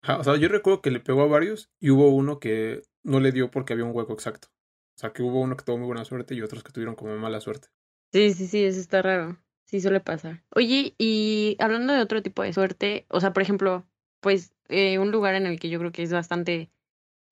Ajá, 0.01 0.19
o 0.19 0.23
sea, 0.23 0.37
yo 0.37 0.47
recuerdo 0.47 0.81
que 0.81 0.91
le 0.91 1.01
pegó 1.01 1.23
a 1.23 1.27
varios 1.27 1.69
y 1.79 1.89
hubo 1.89 2.09
uno 2.09 2.39
que 2.39 2.81
no 3.03 3.19
le 3.19 3.31
dio 3.31 3.51
porque 3.51 3.73
había 3.73 3.85
un 3.85 3.95
hueco 3.95 4.13
exacto. 4.13 4.47
O 4.95 4.99
sea, 4.99 5.11
que 5.11 5.23
hubo 5.23 5.41
uno 5.41 5.55
que 5.57 5.63
tuvo 5.63 5.77
muy 5.77 5.87
buena 5.87 6.05
suerte 6.05 6.35
y 6.35 6.41
otros 6.41 6.63
que 6.63 6.71
tuvieron 6.71 6.95
como 6.95 7.17
mala 7.17 7.41
suerte. 7.41 7.67
Sí, 8.11 8.33
sí, 8.33 8.47
sí, 8.47 8.63
eso 8.63 8.79
está 8.79 9.01
raro. 9.01 9.37
Sí 9.65 9.81
suele 9.81 9.99
pasar. 9.99 10.43
Oye, 10.55 10.95
y 10.97 11.55
hablando 11.59 11.93
de 11.93 12.01
otro 12.01 12.21
tipo 12.23 12.41
de 12.43 12.53
suerte, 12.53 13.05
o 13.09 13.19
sea, 13.19 13.33
por 13.33 13.43
ejemplo, 13.43 13.87
pues 14.19 14.53
eh, 14.67 14.99
un 14.99 15.11
lugar 15.11 15.35
en 15.35 15.45
el 15.45 15.59
que 15.59 15.69
yo 15.69 15.79
creo 15.79 15.91
que 15.91 16.03
es 16.03 16.11
bastante, 16.11 16.71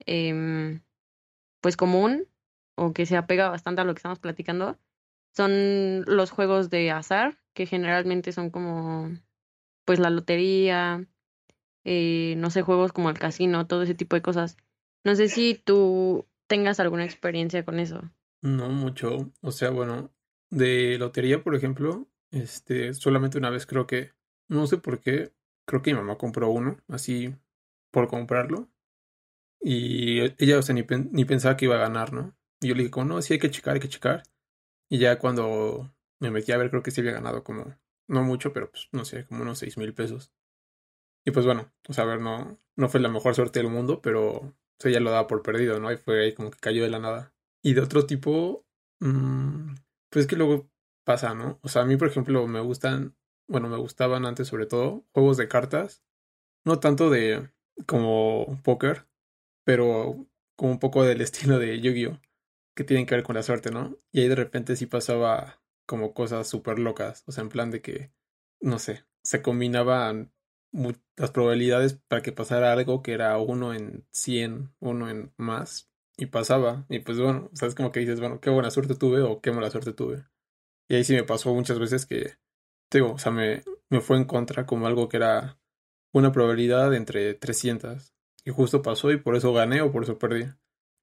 em, 0.06 0.82
pues 1.62 1.78
común 1.78 2.28
o 2.76 2.94
que 2.94 3.06
se 3.06 3.18
apega 3.18 3.50
bastante 3.50 3.82
a 3.82 3.84
lo 3.86 3.94
que 3.94 4.00
estamos 4.00 4.20
platicando, 4.20 4.78
son 5.36 6.04
los 6.06 6.32
juegos 6.32 6.70
de 6.70 6.92
azar, 6.92 7.40
que 7.54 7.66
generalmente 7.66 8.32
son 8.32 8.50
como, 8.50 9.12
pues 9.86 10.00
la 10.00 10.10
lotería, 10.10 11.08
eh, 11.84 12.36
no 12.38 12.50
sé, 12.50 12.62
juegos 12.62 12.92
como 12.92 13.10
el 13.10 13.20
casino, 13.20 13.68
todo 13.68 13.84
ese 13.84 13.96
tipo 13.96 14.16
de 14.16 14.22
cosas. 14.22 14.58
No 15.04 15.16
sé 15.16 15.30
si 15.30 15.56
tú 15.56 16.28
tengas 16.48 16.80
alguna 16.80 17.06
experiencia 17.06 17.64
con 17.64 17.80
eso. 17.80 18.02
No 18.42 18.70
mucho. 18.70 19.32
O 19.42 19.52
sea, 19.52 19.70
bueno, 19.70 20.12
de 20.50 20.98
lotería, 20.98 21.44
por 21.44 21.56
ejemplo, 21.56 22.08
este, 22.32 22.94
solamente 22.94 23.38
una 23.38 23.50
vez 23.50 23.66
creo 23.66 23.88
que, 23.88 24.12
no 24.48 24.68
sé 24.68 24.78
por 24.78 25.02
qué, 25.02 25.34
creo 25.68 25.84
que 25.84 25.94
mi 25.94 26.00
mamá 26.00 26.18
compró 26.20 26.50
uno, 26.52 26.80
así 26.90 27.36
por 27.92 28.10
comprarlo. 28.10 28.70
Y 29.62 30.22
ella, 30.44 30.60
o 30.60 30.62
sea, 30.62 30.76
ni, 30.76 30.84
pen- 30.84 31.10
ni 31.12 31.26
pensaba 31.26 31.58
que 31.58 31.66
iba 31.66 31.76
a 31.76 31.80
ganar, 31.80 32.14
¿no? 32.14 32.36
Y 32.62 32.70
yo 32.70 32.76
le 32.76 32.84
dije, 32.84 33.06
no, 33.06 33.22
sí 33.22 33.34
hay 33.34 33.40
que 33.40 33.52
checar, 33.52 33.76
hay 33.76 33.80
que 33.82 33.90
checar. 33.90 34.24
Y 34.90 35.00
ya 35.00 35.20
cuando 35.20 35.94
me 36.20 36.32
metí 36.32 36.52
a 36.54 36.58
ver, 36.58 36.70
creo 36.72 36.84
que 36.84 36.92
sí 36.92 37.02
había 37.02 37.14
ganado 37.14 37.44
como, 37.44 37.76
no 38.08 38.24
mucho, 38.24 38.54
pero 38.54 38.72
pues, 38.72 38.90
no 38.94 39.06
sé, 39.06 39.26
como 39.26 39.44
unos 39.44 39.60
seis 39.60 39.78
mil 39.78 39.94
pesos. 39.94 40.34
Y 41.26 41.32
pues 41.32 41.46
bueno, 41.46 41.72
o 41.88 41.94
sea, 41.94 42.04
a 42.06 42.08
ver, 42.08 42.22
no, 42.22 42.60
no 42.76 42.90
fue 42.90 43.00
la 43.00 43.10
mejor 43.10 43.36
suerte 43.36 43.60
del 43.60 43.70
mundo, 43.70 44.02
pero 44.02 44.32
o 44.38 44.54
sea, 44.80 44.92
ya 44.92 45.00
lo 45.00 45.12
daba 45.12 45.28
por 45.28 45.44
perdido, 45.44 45.80
¿no? 45.80 45.92
Y 45.92 45.98
fue 45.98 46.24
ahí 46.24 46.34
como 46.34 46.52
que 46.52 46.60
cayó 46.60 46.84
de 46.84 46.90
la 46.90 47.00
nada. 47.00 47.34
Y 47.62 47.74
de 47.74 47.82
otro 47.82 48.06
tipo, 48.06 48.66
mm, 49.00 49.76
pues 50.10 50.28
que 50.28 50.36
luego 50.36 50.70
pasa, 51.04 51.34
¿no? 51.36 51.60
O 51.64 51.68
sea, 51.70 51.82
a 51.84 51.86
mí, 51.86 51.98
por 51.98 52.08
ejemplo, 52.10 52.48
me 52.48 52.62
gustan, 52.62 53.16
bueno, 53.48 53.70
me 53.70 53.78
gustaban 53.78 54.26
antes 54.26 54.48
sobre 54.48 54.66
todo 54.66 55.06
juegos 55.14 55.38
de 55.38 55.48
cartas, 55.48 56.04
no 56.66 56.80
tanto 56.80 57.10
de 57.10 57.50
como 57.86 58.60
póker, 58.64 59.08
pero 59.64 60.28
como 60.56 60.74
un 60.74 60.80
poco 60.80 61.04
del 61.04 61.22
estilo 61.22 61.60
de 61.60 61.80
Yu-Gi-Oh, 61.82 62.20
que 62.76 62.84
tienen 62.84 63.06
que 63.06 63.16
ver 63.16 63.24
con 63.24 63.36
la 63.36 63.44
suerte, 63.44 63.72
¿no? 63.72 63.98
Y 64.12 64.22
ahí 64.22 64.28
de 64.28 64.36
repente 64.36 64.76
sí 64.76 64.86
pasaba 64.86 65.62
como 65.86 66.14
cosas 66.14 66.48
súper 66.48 66.80
locas, 66.80 67.24
o 67.28 67.32
sea, 67.32 67.44
en 67.44 67.50
plan 67.50 67.72
de 67.72 67.82
que, 67.82 68.12
no 68.60 68.80
sé, 68.80 69.06
se 69.24 69.42
combinaban 69.42 70.34
las 71.16 71.32
probabilidades 71.32 71.96
para 72.08 72.22
que 72.22 72.32
pasara 72.32 72.74
algo 72.74 73.02
que 73.02 73.14
era 73.14 73.38
uno 73.38 73.74
en 73.74 74.06
100, 74.12 74.74
uno 74.80 75.10
en 75.10 75.34
más, 75.38 75.90
y 76.18 76.28
pasaba, 76.28 76.86
y 76.90 77.00
pues 77.00 77.20
bueno, 77.20 77.50
sabes 77.54 77.76
como 77.76 77.92
que 77.92 78.02
dices, 78.02 78.20
bueno, 78.20 78.42
qué 78.42 78.50
buena 78.50 78.72
suerte 78.72 78.96
tuve 78.96 79.22
o 79.22 79.42
qué 79.42 79.52
mala 79.52 79.72
suerte 79.72 79.94
tuve. 79.94 80.26
Y 80.90 80.96
ahí 80.96 81.04
sí 81.04 81.14
me 81.14 81.24
pasó 81.24 81.54
muchas 81.54 81.80
veces 81.80 82.06
que, 82.06 82.38
digo, 82.92 83.14
o 83.14 83.18
sea, 83.18 83.32
me, 83.32 83.64
me 83.90 84.02
fue 84.02 84.18
en 84.18 84.26
contra 84.26 84.66
como 84.66 84.88
algo 84.88 85.10
que 85.10 85.18
era 85.18 85.58
una 86.14 86.32
probabilidad 86.32 86.94
entre 86.96 87.34
300. 87.34 88.14
Y 88.46 88.52
justo 88.52 88.82
pasó 88.82 89.12
y 89.12 89.18
por 89.18 89.36
eso 89.36 89.54
gané 89.54 89.82
o 89.82 89.92
por 89.92 90.04
eso 90.04 90.18
perdí. 90.18 90.46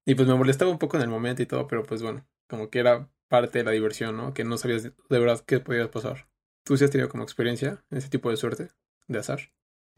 Y 0.05 0.15
pues 0.15 0.27
me 0.27 0.35
molestaba 0.35 0.71
un 0.71 0.79
poco 0.79 0.97
en 0.97 1.03
el 1.03 1.09
momento 1.09 1.41
y 1.41 1.45
todo, 1.45 1.67
pero 1.67 1.83
pues 1.83 2.01
bueno, 2.01 2.27
como 2.47 2.69
que 2.69 2.79
era 2.79 3.09
parte 3.27 3.59
de 3.59 3.63
la 3.65 3.71
diversión, 3.71 4.17
¿no? 4.17 4.33
Que 4.33 4.43
no 4.43 4.57
sabías 4.57 4.83
de 4.83 4.93
verdad 5.19 5.43
qué 5.45 5.59
podía 5.59 5.89
pasar. 5.91 6.27
¿Tú 6.63 6.77
sí 6.77 6.83
has 6.85 6.91
tenido 6.91 7.09
como 7.09 7.23
experiencia 7.23 7.83
en 7.91 7.97
ese 7.99 8.09
tipo 8.09 8.29
de 8.29 8.37
suerte, 8.37 8.69
de 9.07 9.19
azar? 9.19 9.39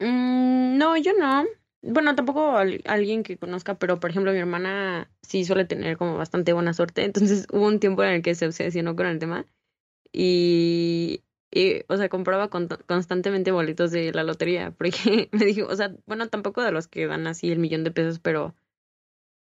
Mm, 0.00 0.78
no, 0.78 0.96
yo 0.96 1.12
no. 1.18 1.44
Bueno, 1.82 2.14
tampoco 2.14 2.56
al- 2.56 2.82
alguien 2.86 3.22
que 3.22 3.38
conozca, 3.38 3.78
pero 3.78 4.00
por 4.00 4.10
ejemplo 4.10 4.32
mi 4.32 4.38
hermana 4.38 5.10
sí 5.22 5.44
suele 5.44 5.64
tener 5.64 5.96
como 5.96 6.16
bastante 6.16 6.52
buena 6.52 6.74
suerte. 6.74 7.04
Entonces 7.04 7.46
hubo 7.52 7.66
un 7.66 7.80
tiempo 7.80 8.02
en 8.04 8.10
el 8.14 8.22
que 8.22 8.34
se 8.34 8.46
obsesionó 8.46 8.96
con 8.96 9.06
el 9.06 9.18
tema 9.18 9.46
y, 10.12 11.07
y, 11.58 11.84
o 11.88 11.96
sea, 11.96 12.08
compraba 12.08 12.50
con- 12.50 12.68
constantemente 12.86 13.50
boletos 13.50 13.90
de 13.90 14.12
la 14.12 14.22
lotería. 14.22 14.70
Porque 14.78 15.28
me 15.32 15.44
dijo, 15.44 15.66
o 15.66 15.74
sea, 15.74 15.92
bueno, 16.06 16.28
tampoco 16.28 16.62
de 16.62 16.70
los 16.70 16.86
que 16.86 17.08
dan 17.08 17.26
así 17.26 17.50
el 17.50 17.58
millón 17.58 17.82
de 17.82 17.90
pesos, 17.90 18.20
pero 18.20 18.54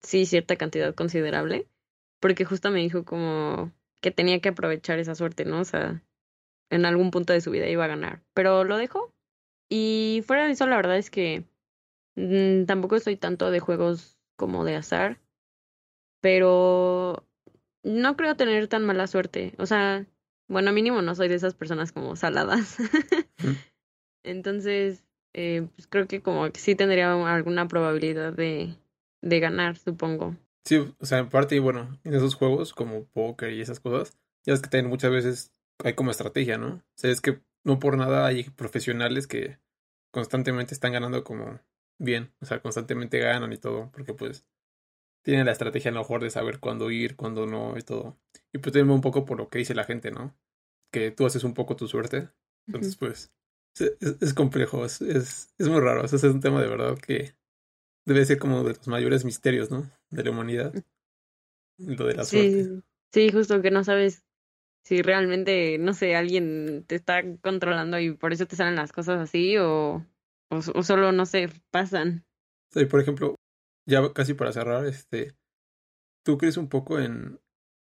sí 0.03 0.27
cierta 0.27 0.55
cantidad 0.55 0.93
considerable. 0.93 1.67
Porque 2.19 2.45
justo 2.45 2.69
me 2.69 2.79
dijo 2.79 3.05
como 3.05 3.71
que 4.01 4.11
tenía 4.11 4.39
que 4.39 4.49
aprovechar 4.49 4.99
esa 4.99 5.15
suerte, 5.15 5.45
¿no? 5.45 5.61
O 5.61 5.65
sea, 5.65 6.03
en 6.69 6.85
algún 6.85 7.09
punto 7.09 7.33
de 7.33 7.41
su 7.41 7.49
vida 7.49 7.67
iba 7.67 7.85
a 7.85 7.87
ganar. 7.87 8.21
Pero 8.35 8.63
lo 8.63 8.77
dejó. 8.77 9.11
Y 9.67 10.23
fuera 10.27 10.45
de 10.45 10.51
eso, 10.53 10.67
la 10.67 10.75
verdad 10.77 10.97
es 10.97 11.09
que 11.09 11.45
mm, 12.15 12.65
tampoco 12.65 12.97
estoy 12.97 13.17
tanto 13.17 13.51
de 13.51 13.59
juegos 13.61 14.19
como 14.37 14.63
de 14.65 14.75
azar, 14.75 15.19
pero 16.21 17.25
no 17.83 18.15
creo 18.17 18.35
tener 18.35 18.67
tan 18.67 18.85
mala 18.85 19.07
suerte. 19.07 19.55
O 19.57 19.65
sea, 19.65 20.05
bueno, 20.47 20.71
mínimo 20.71 21.01
no 21.01 21.15
soy 21.15 21.27
de 21.27 21.35
esas 21.35 21.55
personas 21.55 21.91
como 21.91 22.15
saladas. 22.15 22.77
Entonces, 24.23 25.03
eh, 25.33 25.67
pues 25.75 25.87
creo 25.87 26.07
que 26.07 26.21
como 26.21 26.49
que 26.51 26.59
sí 26.59 26.75
tendría 26.75 27.13
alguna 27.13 27.67
probabilidad 27.67 28.33
de, 28.33 28.75
de 29.21 29.39
ganar, 29.39 29.77
supongo. 29.77 30.35
Sí, 30.65 30.77
o 30.77 31.05
sea, 31.05 31.19
en 31.19 31.29
parte, 31.29 31.55
y 31.55 31.59
bueno, 31.59 31.99
en 32.03 32.13
esos 32.13 32.35
juegos 32.35 32.73
como 32.73 33.05
póker 33.05 33.53
y 33.53 33.61
esas 33.61 33.79
cosas, 33.79 34.17
ya 34.45 34.53
es 34.53 34.61
que 34.61 34.69
también 34.69 34.89
muchas 34.89 35.11
veces 35.11 35.53
hay 35.83 35.93
como 35.93 36.11
estrategia, 36.11 36.57
¿no? 36.57 36.67
O 36.67 36.83
sea, 36.95 37.11
es 37.11 37.21
que 37.21 37.41
no 37.63 37.79
por 37.79 37.97
nada 37.97 38.25
hay 38.25 38.45
profesionales 38.45 39.27
que 39.27 39.59
constantemente 40.11 40.73
están 40.73 40.93
ganando 40.93 41.23
como 41.23 41.59
bien, 41.99 42.33
o 42.39 42.45
sea, 42.45 42.61
constantemente 42.61 43.19
ganan 43.19 43.53
y 43.53 43.57
todo, 43.57 43.91
porque 43.91 44.13
pues 44.13 44.45
tienen 45.25 45.47
la 45.47 45.51
estrategia 45.51 45.89
a 45.89 45.93
lo 45.93 46.01
mejor 46.01 46.21
de 46.21 46.29
saber 46.29 46.59
cuándo 46.59 46.91
ir, 46.91 47.15
cuándo 47.15 47.47
no 47.47 47.77
y 47.77 47.81
todo. 47.81 48.15
Y 48.53 48.59
pues 48.59 48.75
va 48.75 48.93
un 48.93 49.01
poco 49.01 49.25
por 49.25 49.39
lo 49.39 49.49
que 49.49 49.57
dice 49.57 49.73
la 49.73 49.83
gente, 49.83 50.11
¿no? 50.11 50.37
Que 50.91 51.09
tú 51.09 51.25
haces 51.25 51.43
un 51.43 51.55
poco 51.55 51.75
tu 51.75 51.87
suerte, 51.87 52.29
entonces 52.67 52.95
pues 52.95 53.33
es, 53.75 54.33
complejo, 54.35 54.85
es, 54.85 55.01
es, 55.01 55.51
es 55.57 55.67
muy 55.67 55.81
raro, 55.81 56.03
o 56.03 56.07
sea, 56.07 56.17
es 56.17 56.23
un 56.23 56.41
tema 56.41 56.61
de 56.61 56.67
verdad 56.67 56.97
que 56.99 57.35
debe 58.05 58.23
ser 58.23 58.37
como 58.37 58.63
de 58.63 58.75
los 58.75 58.87
mayores 58.87 59.25
misterios, 59.25 59.71
¿no? 59.71 59.89
De 60.11 60.23
la 60.23 60.29
humanidad. 60.29 60.73
Lo 61.79 62.05
de 62.05 62.13
la 62.13 62.23
suerte. 62.23 62.63
Sí, 62.63 62.81
sí, 63.11 63.31
justo 63.31 63.63
que 63.63 63.71
no 63.71 63.83
sabes 63.83 64.23
si 64.83 65.01
realmente, 65.01 65.79
no 65.79 65.95
sé, 65.95 66.15
alguien 66.15 66.85
te 66.85 66.93
está 66.93 67.23
controlando 67.41 67.99
y 67.99 68.13
por 68.13 68.31
eso 68.31 68.45
te 68.45 68.55
salen 68.55 68.75
las 68.75 68.93
cosas 68.93 69.19
así 69.19 69.57
o, 69.57 70.05
o, 70.49 70.57
o 70.75 70.83
solo, 70.83 71.11
no 71.11 71.25
sé, 71.25 71.49
pasan. 71.71 72.23
Y 72.75 72.85
por 72.85 73.01
ejemplo, 73.01 73.35
ya 73.85 74.13
casi 74.13 74.33
para 74.33 74.51
cerrar, 74.51 74.85
este, 74.85 75.35
¿tú 76.23 76.37
crees 76.37 76.57
un 76.57 76.69
poco 76.69 76.99
en, 76.99 77.39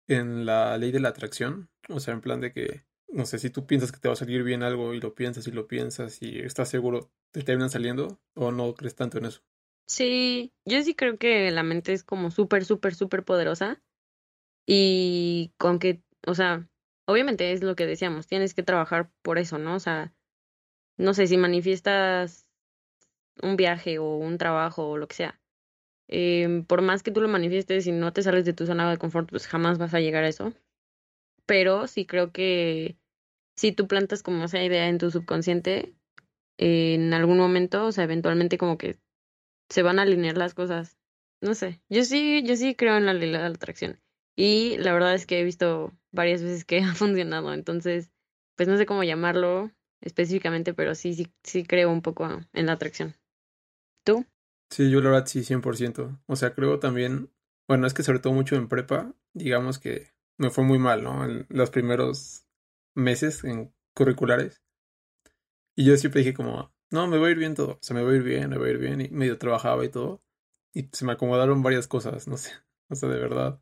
en 0.08 0.46
la 0.46 0.76
ley 0.78 0.92
de 0.92 1.00
la 1.00 1.10
atracción? 1.10 1.70
O 1.88 2.00
sea, 2.00 2.14
en 2.14 2.20
plan 2.20 2.40
de 2.40 2.52
que, 2.52 2.84
no 3.08 3.26
sé, 3.26 3.38
si 3.38 3.50
tú 3.50 3.66
piensas 3.66 3.92
que 3.92 4.00
te 4.00 4.08
va 4.08 4.14
a 4.14 4.16
salir 4.16 4.42
bien 4.42 4.62
algo 4.62 4.94
y 4.94 5.00
lo 5.00 5.14
piensas 5.14 5.46
y 5.46 5.52
lo 5.52 5.68
piensas 5.68 6.22
y 6.22 6.38
estás 6.40 6.68
seguro, 6.68 7.10
¿te 7.32 7.42
terminan 7.42 7.70
saliendo? 7.70 8.20
¿O 8.34 8.52
no 8.52 8.74
crees 8.74 8.94
tanto 8.94 9.18
en 9.18 9.26
eso? 9.26 9.42
Sí, 9.86 10.52
yo 10.64 10.82
sí 10.82 10.94
creo 10.94 11.18
que 11.18 11.50
la 11.50 11.62
mente 11.62 11.92
es 11.92 12.04
como 12.04 12.30
súper, 12.30 12.64
súper, 12.64 12.94
súper 12.94 13.24
poderosa 13.24 13.82
y 14.66 15.52
con 15.58 15.78
que, 15.78 16.02
o 16.26 16.34
sea, 16.34 16.68
obviamente 17.06 17.52
es 17.52 17.62
lo 17.62 17.76
que 17.76 17.86
decíamos, 17.86 18.26
tienes 18.26 18.54
que 18.54 18.62
trabajar 18.62 19.10
por 19.22 19.38
eso, 19.38 19.58
¿no? 19.58 19.74
O 19.74 19.80
sea, 19.80 20.14
no 20.96 21.14
sé, 21.14 21.26
si 21.26 21.36
manifiestas 21.36 22.48
un 23.42 23.56
viaje 23.56 23.98
o 23.98 24.16
un 24.16 24.38
trabajo 24.38 24.88
o 24.88 24.98
lo 24.98 25.08
que 25.08 25.16
sea, 25.16 25.41
em, 26.12 26.64
por 26.64 26.82
más 26.82 27.02
que 27.02 27.10
tú 27.10 27.20
lo 27.20 27.28
manifiestes 27.28 27.86
y 27.86 27.92
no 27.92 28.12
te 28.12 28.22
sales 28.22 28.44
de 28.44 28.52
tu 28.52 28.66
zona 28.66 28.90
de 28.90 28.98
confort, 28.98 29.30
pues 29.30 29.46
jamás 29.46 29.78
vas 29.78 29.94
a 29.94 30.00
llegar 30.00 30.24
a 30.24 30.28
eso. 30.28 30.52
Pero 31.46 31.86
sí 31.86 32.06
creo 32.06 32.32
que 32.32 32.96
si 33.56 33.72
tú 33.72 33.88
plantas 33.88 34.22
como 34.22 34.44
esa 34.44 34.62
idea 34.62 34.88
en 34.88 34.98
tu 34.98 35.10
subconsciente, 35.10 35.94
en 36.58 37.14
algún 37.14 37.38
momento, 37.38 37.86
o 37.86 37.92
sea, 37.92 38.04
eventualmente 38.04 38.58
como 38.58 38.78
que 38.78 38.98
se 39.70 39.82
van 39.82 39.98
a 39.98 40.02
alinear 40.02 40.36
las 40.36 40.54
cosas. 40.54 40.98
No 41.40 41.54
sé, 41.54 41.80
yo 41.88 42.04
sí, 42.04 42.42
yo 42.44 42.56
sí 42.56 42.74
creo 42.74 42.96
en 42.96 43.06
la 43.06 43.14
ley 43.14 43.30
de 43.32 43.38
la 43.38 43.46
atracción. 43.46 44.00
Y 44.36 44.78
la 44.78 44.92
verdad 44.92 45.14
es 45.14 45.26
que 45.26 45.40
he 45.40 45.44
visto 45.44 45.92
varias 46.12 46.42
veces 46.42 46.64
que 46.64 46.80
ha 46.84 46.94
funcionado, 46.94 47.52
entonces, 47.54 48.10
pues 48.56 48.68
no 48.68 48.76
sé 48.76 48.86
cómo 48.86 49.04
llamarlo 49.04 49.72
específicamente, 50.00 50.74
pero 50.74 50.94
sí, 50.94 51.14
sí, 51.14 51.32
sí 51.42 51.64
creo 51.64 51.90
un 51.90 52.02
poco 52.02 52.28
en 52.52 52.66
la 52.66 52.72
atracción. 52.72 53.14
¿Tú? 54.04 54.26
Sí, 54.72 54.90
yo 54.90 55.00
la 55.00 55.10
verdad 55.10 55.26
sí, 55.26 55.44
100%. 55.44 56.18
O 56.26 56.34
sea, 56.36 56.54
creo 56.54 56.78
también, 56.80 57.30
bueno, 57.68 57.86
es 57.86 57.94
que 57.94 58.02
sobre 58.02 58.18
todo 58.20 58.32
mucho 58.32 58.56
en 58.56 58.68
prepa, 58.68 59.14
digamos 59.34 59.78
que 59.78 60.08
me 60.38 60.50
fue 60.50 60.64
muy 60.64 60.78
mal, 60.78 61.04
¿no? 61.04 61.24
En 61.24 61.46
los 61.50 61.70
primeros 61.70 62.46
meses 62.94 63.44
en 63.44 63.72
curriculares. 63.94 64.62
Y 65.76 65.84
yo 65.84 65.96
siempre 65.96 66.20
dije 66.20 66.34
como, 66.34 66.72
no, 66.90 67.06
me 67.06 67.18
va 67.18 67.28
a 67.28 67.30
ir 67.30 67.38
bien 67.38 67.54
todo, 67.54 67.72
o 67.72 67.78
sea, 67.82 67.94
me 67.96 68.02
va 68.02 68.10
a 68.12 68.16
ir 68.16 68.22
bien, 68.22 68.50
me 68.50 68.58
va 68.58 68.66
a 68.66 68.70
ir 68.70 68.78
bien, 68.78 69.00
y 69.00 69.08
medio 69.10 69.38
trabajaba 69.38 69.84
y 69.84 69.88
todo. 69.90 70.22
Y 70.74 70.88
se 70.92 71.04
me 71.04 71.12
acomodaron 71.12 71.62
varias 71.62 71.88
cosas, 71.88 72.28
no 72.28 72.36
sé, 72.36 72.52
o 72.90 72.94
sea, 72.94 73.08
de 73.08 73.18
verdad. 73.20 73.60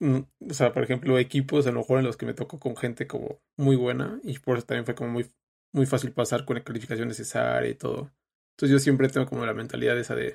mm, 0.00 0.20
o 0.50 0.54
sea, 0.54 0.72
por 0.74 0.84
ejemplo, 0.84 1.18
equipos 1.18 1.66
a 1.68 1.72
lo 1.72 1.80
mejor 1.80 2.00
en 2.00 2.06
los 2.06 2.18
que 2.18 2.26
me 2.26 2.34
tocó 2.34 2.60
con 2.60 2.76
gente 2.76 3.08
como 3.08 3.42
muy 3.58 3.76
buena 3.76 4.20
y 4.24 4.38
por 4.40 4.58
eso 4.58 4.66
también 4.68 4.86
fue 4.86 4.94
como 4.96 5.10
muy, 5.12 5.30
muy 5.72 5.86
fácil 5.86 6.12
pasar 6.12 6.46
con 6.46 6.56
la 6.56 6.64
calificación 6.64 7.08
necesaria 7.08 7.70
y 7.70 7.76
todo. 7.76 8.12
Entonces 8.54 8.70
yo 8.70 8.78
siempre 8.78 9.08
tengo 9.08 9.26
como 9.26 9.44
la 9.44 9.54
mentalidad 9.54 9.98
esa 9.98 10.14
de, 10.14 10.34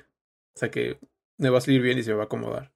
o 0.54 0.58
sea, 0.58 0.70
que 0.70 0.98
me 1.38 1.48
va 1.48 1.58
a 1.58 1.60
salir 1.62 1.80
bien 1.80 1.98
y 1.98 2.02
se 2.02 2.10
me 2.10 2.16
va 2.16 2.24
a 2.24 2.26
acomodar. 2.26 2.72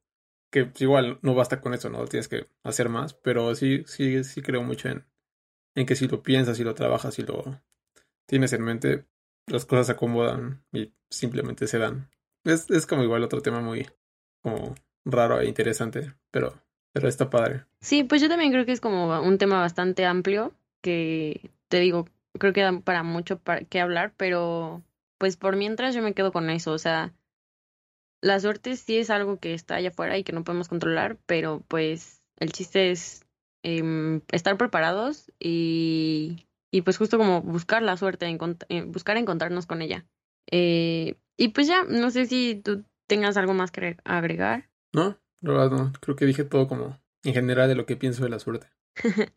Que 0.50 0.64
pues, 0.64 0.80
igual 0.80 1.18
no 1.22 1.34
basta 1.34 1.60
con 1.60 1.74
eso, 1.74 1.90
¿no? 1.90 2.04
Tienes 2.06 2.28
que 2.28 2.46
hacer 2.62 2.88
más, 2.88 3.14
pero 3.14 3.54
sí, 3.54 3.84
sí, 3.86 4.24
sí 4.24 4.40
creo 4.40 4.62
mucho 4.62 4.88
en, 4.88 5.04
en 5.74 5.84
que 5.86 5.96
si 5.96 6.08
lo 6.08 6.22
piensas, 6.22 6.56
si 6.56 6.64
lo 6.64 6.74
trabajas, 6.74 7.14
si 7.14 7.22
lo 7.22 7.60
tienes 8.26 8.52
en 8.54 8.62
mente, 8.62 9.04
las 9.46 9.66
cosas 9.66 9.86
se 9.86 9.92
acomodan 9.92 10.64
y 10.72 10.94
simplemente 11.10 11.66
se 11.66 11.78
dan. 11.78 12.08
Es, 12.44 12.70
es 12.70 12.86
como 12.86 13.02
igual 13.02 13.22
otro 13.22 13.42
tema 13.42 13.60
muy 13.60 13.86
como 14.42 14.74
raro 15.04 15.40
e 15.40 15.46
interesante, 15.46 16.14
pero, 16.30 16.54
pero 16.92 17.08
está 17.08 17.28
padre. 17.28 17.64
Sí, 17.80 18.04
pues 18.04 18.22
yo 18.22 18.28
también 18.28 18.50
creo 18.50 18.64
que 18.64 18.72
es 18.72 18.80
como 18.80 19.20
un 19.20 19.38
tema 19.38 19.60
bastante 19.60 20.06
amplio 20.06 20.54
que 20.80 21.50
te 21.68 21.80
digo, 21.80 22.08
creo 22.38 22.52
que 22.52 22.62
da 22.62 22.80
para 22.80 23.02
mucho 23.02 23.38
para 23.38 23.64
qué 23.64 23.80
hablar, 23.80 24.12
pero 24.16 24.82
pues 25.18 25.36
por 25.36 25.56
mientras 25.56 25.94
yo 25.94 26.02
me 26.02 26.14
quedo 26.14 26.32
con 26.32 26.50
eso, 26.50 26.72
o 26.72 26.78
sea, 26.78 27.12
la 28.20 28.40
suerte 28.40 28.76
sí 28.76 28.96
es 28.98 29.10
algo 29.10 29.38
que 29.38 29.54
está 29.54 29.76
allá 29.76 29.90
afuera 29.90 30.16
y 30.16 30.24
que 30.24 30.32
no 30.32 30.44
podemos 30.44 30.68
controlar, 30.68 31.18
pero 31.26 31.62
pues 31.68 32.22
el 32.38 32.52
chiste 32.52 32.90
es 32.90 33.24
em, 33.62 34.22
estar 34.32 34.56
preparados 34.56 35.30
y, 35.38 36.46
y 36.70 36.82
pues 36.82 36.96
justo 36.96 37.18
como 37.18 37.42
buscar 37.42 37.82
la 37.82 37.96
suerte, 37.96 38.26
encont- 38.26 38.64
eh, 38.68 38.82
buscar 38.82 39.16
encontrarnos 39.16 39.66
con 39.66 39.82
ella. 39.82 40.06
Eh, 40.50 41.16
y 41.36 41.48
pues 41.48 41.66
ya, 41.66 41.84
no 41.84 42.10
sé 42.10 42.26
si 42.26 42.60
tú 42.64 42.84
tengas 43.06 43.36
algo 43.36 43.52
más 43.54 43.70
que 43.70 43.96
agregar. 44.04 44.68
¿No? 44.92 45.18
No. 45.40 45.92
Creo 46.00 46.16
que 46.16 46.24
dije 46.26 46.44
todo 46.44 46.66
como 46.68 46.98
en 47.24 47.34
general 47.34 47.68
de 47.68 47.74
lo 47.74 47.84
que 47.84 47.96
pienso 47.96 48.22
de 48.24 48.30
la 48.30 48.38
suerte. 48.38 48.68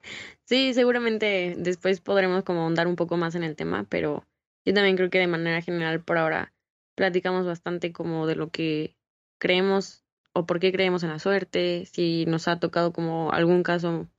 Sí, 0.45 0.73
seguramente 0.73 1.55
después 1.57 1.99
podremos 1.99 2.43
como 2.45 2.61
ahondar 2.61 2.87
un 2.87 2.95
poco 2.95 3.17
más 3.17 3.35
en 3.35 3.43
el 3.43 3.57
tema, 3.57 3.85
pero 3.89 4.23
yo 4.67 4.73
también 4.73 4.97
creo 4.97 5.09
que 5.09 5.19
de 5.19 5.27
manera 5.27 5.61
general 5.61 6.03
por 6.03 6.17
ahora 6.17 6.53
platicamos 6.93 7.45
bastante 7.45 7.93
como 7.93 8.27
de 8.27 8.35
lo 8.35 8.49
que 8.49 8.97
creemos 9.39 10.03
o 10.33 10.45
por 10.45 10.59
qué 10.59 10.73
creemos 10.73 11.03
en 11.03 11.09
la 11.09 11.19
suerte, 11.19 11.85
si 11.85 12.25
nos 12.25 12.49
ha 12.49 12.59
tocado 12.59 12.91
como 12.91 13.31
algún 13.31 13.63
caso 13.63 14.09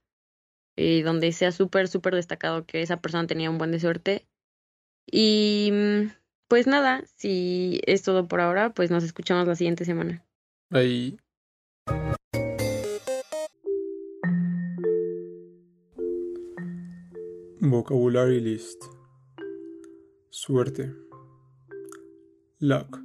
eh, 0.77 1.03
donde 1.03 1.33
sea 1.33 1.53
súper, 1.53 1.87
súper 1.87 2.15
destacado 2.15 2.65
que 2.65 2.81
esa 2.81 3.03
persona 3.03 3.27
tenía 3.27 3.51
un 3.51 3.59
buen 3.59 3.73
de 3.73 3.81
suerte. 3.81 4.27
Y 5.05 5.69
mm, 5.71 6.13
pues 6.49 6.67
nada, 6.67 7.05
si 7.15 7.83
es 7.85 8.03
todo 8.03 8.27
por 8.27 8.41
ahora, 8.41 8.73
pues 8.73 8.91
nos 8.91 9.05
escuchamos 9.05 9.47
la 9.47 9.55
siguiente 9.55 9.85
semana. 9.85 10.25
Ahí. 10.71 11.19
Vocabulary 17.61 18.41
list. 18.41 18.98
Suerte. 20.41 20.95
Luck. 22.61 23.01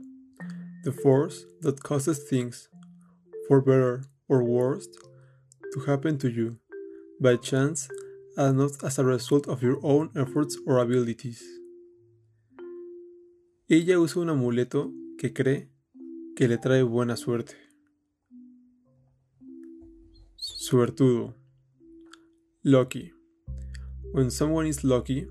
The 0.83 0.91
force 0.91 1.47
that 1.61 1.81
causes 1.81 2.19
things, 2.29 2.69
for 3.47 3.59
better 3.59 4.03
or 4.29 4.43
worse, 4.43 4.87
to 5.73 5.79
happen 5.87 6.19
to 6.19 6.29
you 6.29 6.57
by 7.19 7.37
chance 7.37 7.89
and 8.37 8.59
not 8.59 8.83
as 8.83 8.99
a 8.99 9.03
result 9.03 9.47
of 9.47 9.63
your 9.63 9.79
own 9.81 10.11
efforts 10.15 10.59
or 10.67 10.77
abilities. 10.77 11.41
Ella 13.67 13.99
usa 13.99 14.19
un 14.19 14.29
amuleto 14.29 14.91
que 15.17 15.33
cree 15.33 15.69
que 16.35 16.47
le 16.47 16.57
trae 16.57 16.83
buena 16.83 17.17
suerte. 17.17 17.55
Suertudo. 20.37 21.33
Lucky. 22.63 23.11
When 24.11 24.29
someone 24.29 24.67
is 24.67 24.83
lucky, 24.83 25.25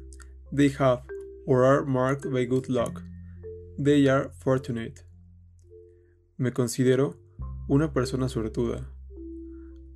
they 0.50 0.70
have 0.70 1.11
or 1.46 1.64
are 1.64 1.84
marked 1.84 2.30
by 2.30 2.44
good 2.44 2.68
luck. 2.68 3.02
They 3.78 4.08
are 4.08 4.30
fortunate. 4.38 5.04
Me 6.38 6.50
considero 6.50 7.16
una 7.68 7.92
persona 7.92 8.28
suertuda. 8.28 8.86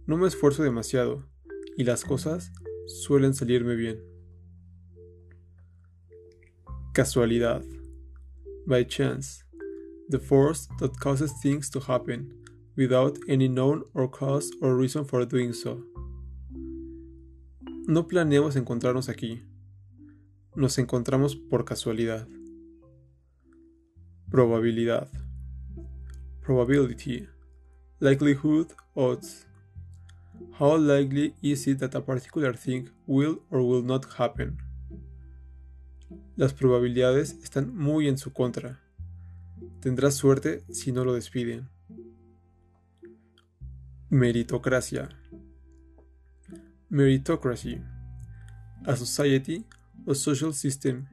No 0.07 0.17
me 0.17 0.27
esfuerzo 0.27 0.63
demasiado 0.63 1.25
y 1.77 1.85
las 1.85 2.05
cosas 2.05 2.53
suelen 2.87 3.35
salirme 3.35 3.75
bien. 3.77 4.01
Casualidad. 6.95 7.63
By 8.67 8.85
chance. 8.85 9.45
The 10.09 10.19
force 10.19 10.69
that 10.79 10.99
causes 10.99 11.33
things 11.43 11.69
to 11.71 11.81
happen 11.81 12.33
without 12.77 13.19
any 13.29 13.49
known 13.49 13.85
or 13.95 14.09
cause 14.09 14.53
or 14.63 14.77
reason 14.77 15.05
for 15.05 15.25
doing 15.25 15.53
so. 15.53 15.83
No 17.89 18.07
planeamos 18.07 18.57
encontrarnos 18.57 19.09
aquí. 19.09 19.43
Nos 20.57 20.79
encontramos 20.79 21.37
por 21.37 21.67
casualidad. 21.67 22.27
Probabilidad. 24.31 25.07
Probability. 26.41 27.29
Likelihood 28.01 28.69
odds. 28.95 29.47
How 30.59 30.79
likely 30.79 31.35
is 31.43 31.67
it 31.67 31.81
that 31.81 31.95
a 31.95 32.01
particular 32.01 32.55
thing 32.57 32.89
will 33.07 33.43
or 33.51 33.61
will 33.61 33.85
not 33.85 34.07
happen? 34.19 34.57
Las 36.37 36.55
probabilidades 36.55 37.37
están 37.43 37.77
muy 37.77 38.09
en 38.09 38.17
su 38.17 38.33
contra. 38.33 38.81
Tendrás 39.81 40.15
suerte 40.15 40.65
si 40.71 40.91
no 40.91 41.05
lo 41.05 41.13
despiden. 41.13 41.69
Meritocracia. 44.09 45.11
Meritocracy. 46.89 47.79
A 48.87 48.97
society 48.97 49.67
or 50.07 50.15
social 50.15 50.53
system 50.53 51.09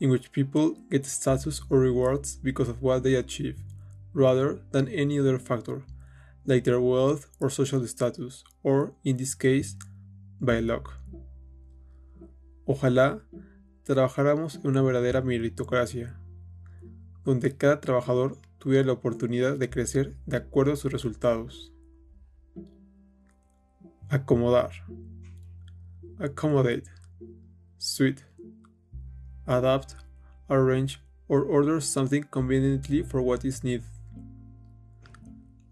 in 0.00 0.10
which 0.10 0.32
people 0.32 0.76
get 0.90 1.04
status 1.04 1.62
or 1.70 1.80
rewards 1.80 2.36
because 2.36 2.68
of 2.68 2.82
what 2.82 3.02
they 3.02 3.14
achieve, 3.14 3.56
rather 4.12 4.60
than 4.72 4.88
any 4.88 5.18
other 5.18 5.38
factor, 5.38 5.82
like 6.44 6.64
their 6.64 6.80
wealth 6.80 7.26
or 7.40 7.50
social 7.50 7.84
status, 7.86 8.44
or, 8.62 8.92
in 9.04 9.16
this 9.16 9.34
case, 9.34 9.76
by 10.40 10.60
luck. 10.60 11.00
Ojalá 12.66 13.22
trabajáramos 13.84 14.56
en 14.56 14.70
una 14.70 14.82
verdadera 14.82 15.22
meritocracia, 15.22 16.18
donde 17.24 17.56
cada 17.56 17.80
trabajador 17.80 18.38
tuviera 18.58 18.86
la 18.86 18.92
oportunidad 18.92 19.56
de 19.58 19.70
crecer 19.70 20.16
de 20.26 20.36
acuerdo 20.36 20.72
a 20.72 20.76
sus 20.76 20.92
resultados. 20.92 21.72
Acomodar. 24.08 24.70
Accommodate. 26.18 26.84
Suit. 27.78 28.20
Adapt, 29.46 29.96
arrange, 30.48 31.00
or 31.28 31.44
order 31.44 31.80
something 31.80 32.24
conveniently 32.24 33.02
for 33.02 33.20
what 33.20 33.44
is 33.44 33.62
needed. 33.62 33.84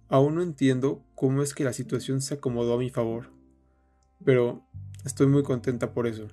Aún 0.09 0.37
no 0.37 0.43
entiendo 0.43 1.03
cómo 1.17 1.43
es 1.43 1.55
que 1.55 1.65
la 1.65 1.73
situación 1.73 2.21
se 2.21 2.35
acomodó 2.35 2.75
a 2.75 2.79
mi 2.79 2.91
favor, 2.91 3.31
pero 4.25 4.63
estoy 5.05 5.27
muy 5.27 5.43
contenta 5.43 5.93
por 5.93 6.07
eso. 6.07 6.29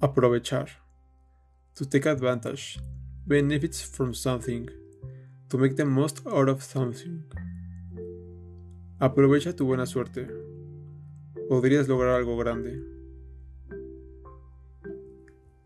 Aprovechar. 0.00 0.68
To 1.74 1.84
take 1.84 2.08
advantage. 2.08 2.80
Benefits 3.24 3.84
from 3.84 4.14
something. 4.14 4.68
To 5.48 5.58
make 5.58 5.76
the 5.76 5.84
most 5.84 6.26
out 6.26 6.48
of 6.48 6.62
something. 6.62 7.24
Aprovecha 8.98 9.54
tu 9.54 9.64
buena 9.64 9.86
suerte. 9.86 10.28
Podrías 11.48 11.86
lograr 11.86 12.16
algo 12.16 12.36
grande. 12.36 13.01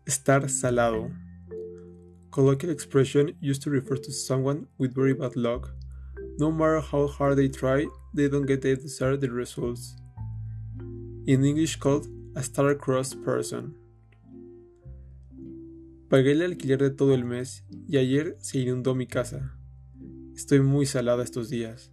Estar 0.07 0.49
salado. 0.49 1.11
Colloquial 2.31 2.71
expression 2.71 3.35
used 3.41 3.61
to 3.63 3.69
refer 3.69 3.97
to 3.97 4.11
someone 4.11 4.67
with 4.77 4.95
very 4.95 5.13
bad 5.13 5.35
luck. 5.35 5.73
No 6.39 6.51
matter 6.51 6.79
how 6.79 7.07
hard 7.07 7.37
they 7.37 7.49
try, 7.49 7.85
they 8.13 8.29
don't 8.29 8.45
get 8.45 8.61
the 8.61 8.75
desired 8.75 9.23
results. 9.23 9.95
In 11.25 11.43
English 11.43 11.75
called 11.77 12.07
a 12.35 12.41
star-crossed 12.41 13.21
person. 13.23 13.75
Pagué 16.09 16.31
el 16.31 16.41
alquiler 16.43 16.77
de 16.77 16.91
todo 16.91 17.13
el 17.13 17.25
mes 17.25 17.65
y 17.89 17.97
ayer 17.97 18.37
se 18.39 18.59
inundó 18.59 18.95
mi 18.95 19.07
casa. 19.07 19.57
Estoy 20.33 20.61
muy 20.61 20.85
salada 20.85 21.23
estos 21.23 21.49
días. 21.49 21.91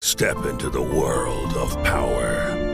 Step 0.00 0.46
into 0.46 0.70
the 0.70 0.80
world 0.80 1.54
of 1.56 1.76
power, 1.84 2.47